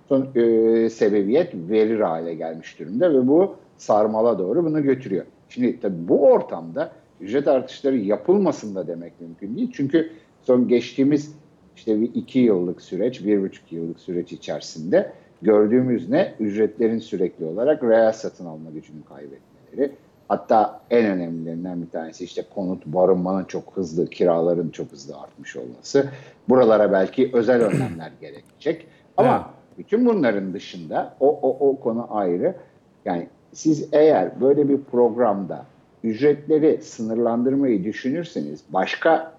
son, 0.09 0.27
e, 0.35 0.89
sebebiyet 0.89 1.53
verir 1.55 1.99
hale 1.99 2.33
gelmiş 2.33 2.79
durumda 2.79 3.13
ve 3.13 3.27
bu 3.27 3.55
sarmala 3.77 4.39
doğru 4.39 4.65
bunu 4.65 4.83
götürüyor. 4.83 5.25
Şimdi 5.49 5.79
tabii 5.79 6.07
bu 6.07 6.21
ortamda 6.23 6.91
ücret 7.21 7.47
artışları 7.47 7.97
yapılmasın 7.97 8.75
da 8.75 8.87
demek 8.87 9.21
mümkün 9.21 9.55
değil. 9.57 9.71
Çünkü 9.73 10.11
son 10.43 10.67
geçtiğimiz 10.67 11.35
işte 11.75 12.01
bir 12.01 12.09
iki 12.13 12.39
yıllık 12.39 12.81
süreç, 12.81 13.25
bir 13.25 13.41
buçuk 13.41 13.71
yıllık 13.71 13.99
süreç 13.99 14.31
içerisinde 14.31 15.11
gördüğümüz 15.41 16.09
ne? 16.09 16.33
Ücretlerin 16.39 16.99
sürekli 16.99 17.45
olarak 17.45 17.83
reel 17.83 18.11
satın 18.11 18.45
alma 18.45 18.69
gücünü 18.69 19.03
kaybetmeleri. 19.03 19.95
Hatta 20.27 20.81
en 20.89 21.05
önemlilerinden 21.05 21.81
bir 21.81 21.89
tanesi 21.89 22.23
işte 22.23 22.43
konut, 22.55 22.85
barınmanın 22.85 23.43
çok 23.45 23.77
hızlı, 23.77 24.07
kiraların 24.07 24.69
çok 24.69 24.91
hızlı 24.91 25.17
artmış 25.17 25.55
olması. 25.55 26.09
Buralara 26.49 26.91
belki 26.91 27.29
özel 27.33 27.61
önlemler 27.61 28.11
gerekecek. 28.21 28.87
Ama 29.17 29.35
Evet. 29.35 29.77
bütün 29.77 30.05
bunların 30.05 30.53
dışında 30.53 31.15
o, 31.19 31.39
o, 31.41 31.69
o 31.69 31.79
konu 31.79 32.07
ayrı. 32.09 32.55
Yani 33.05 33.27
siz 33.53 33.89
eğer 33.91 34.41
böyle 34.41 34.69
bir 34.69 34.81
programda 34.81 35.65
ücretleri 36.03 36.79
sınırlandırmayı 36.81 37.83
düşünürseniz 37.83 38.63
başka 38.69 39.33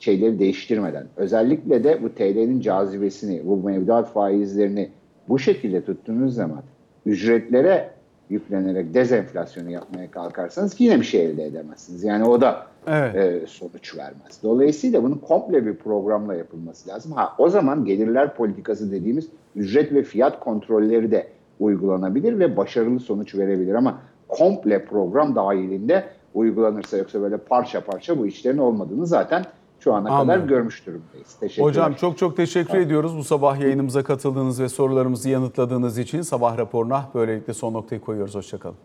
şeyleri 0.00 0.38
değiştirmeden 0.38 1.06
özellikle 1.16 1.84
de 1.84 2.02
bu 2.02 2.14
TL'nin 2.14 2.60
cazibesini, 2.60 3.42
bu 3.44 3.56
mevduat 3.56 4.12
faizlerini 4.12 4.90
bu 5.28 5.38
şekilde 5.38 5.84
tuttuğunuz 5.84 6.34
zaman 6.34 6.62
ücretlere 7.06 7.90
yüklenerek 8.30 8.94
dezenflasyonu 8.94 9.70
yapmaya 9.70 10.10
kalkarsanız 10.10 10.74
yine 10.78 11.00
bir 11.00 11.04
şey 11.04 11.24
elde 11.24 11.44
edemezsiniz. 11.44 12.04
Yani 12.04 12.24
o 12.24 12.40
da 12.40 12.66
Evet. 12.86 13.14
e, 13.14 13.46
sonuç 13.46 13.96
vermez. 13.96 14.40
Dolayısıyla 14.42 15.02
bunun 15.02 15.14
komple 15.18 15.66
bir 15.66 15.74
programla 15.74 16.34
yapılması 16.34 16.88
lazım. 16.88 17.12
Ha 17.12 17.34
o 17.38 17.48
zaman 17.48 17.84
gelirler 17.84 18.34
politikası 18.34 18.92
dediğimiz 18.92 19.28
ücret 19.56 19.92
ve 19.92 20.02
fiyat 20.02 20.40
kontrolleri 20.40 21.10
de 21.10 21.26
uygulanabilir 21.60 22.38
ve 22.38 22.56
başarılı 22.56 23.00
sonuç 23.00 23.34
verebilir 23.34 23.74
ama 23.74 23.98
komple 24.28 24.84
program 24.84 25.34
dahilinde 25.34 26.04
uygulanırsa 26.34 26.96
yoksa 26.96 27.20
böyle 27.20 27.36
parça 27.36 27.84
parça 27.84 28.18
bu 28.18 28.26
işlerin 28.26 28.58
olmadığını 28.58 29.06
zaten 29.06 29.44
şu 29.80 29.94
ana 29.94 30.10
Anladım. 30.10 30.26
kadar 30.26 30.48
görmüş 30.48 30.86
durumdayız. 30.86 31.34
Teşekkürler. 31.40 31.68
Hocam 31.68 31.94
çok 31.94 32.18
çok 32.18 32.36
teşekkür 32.36 32.78
ediyoruz 32.78 33.16
bu 33.16 33.24
sabah 33.24 33.60
yayınımıza 33.60 34.04
katıldığınız 34.04 34.60
ve 34.60 34.68
sorularımızı 34.68 35.28
yanıtladığınız 35.28 35.98
için 35.98 36.22
sabah 36.22 36.58
raporuna 36.58 37.04
böylelikle 37.14 37.54
son 37.54 37.74
noktayı 37.74 38.00
koyuyoruz. 38.00 38.34
Hoşçakalın. 38.34 38.76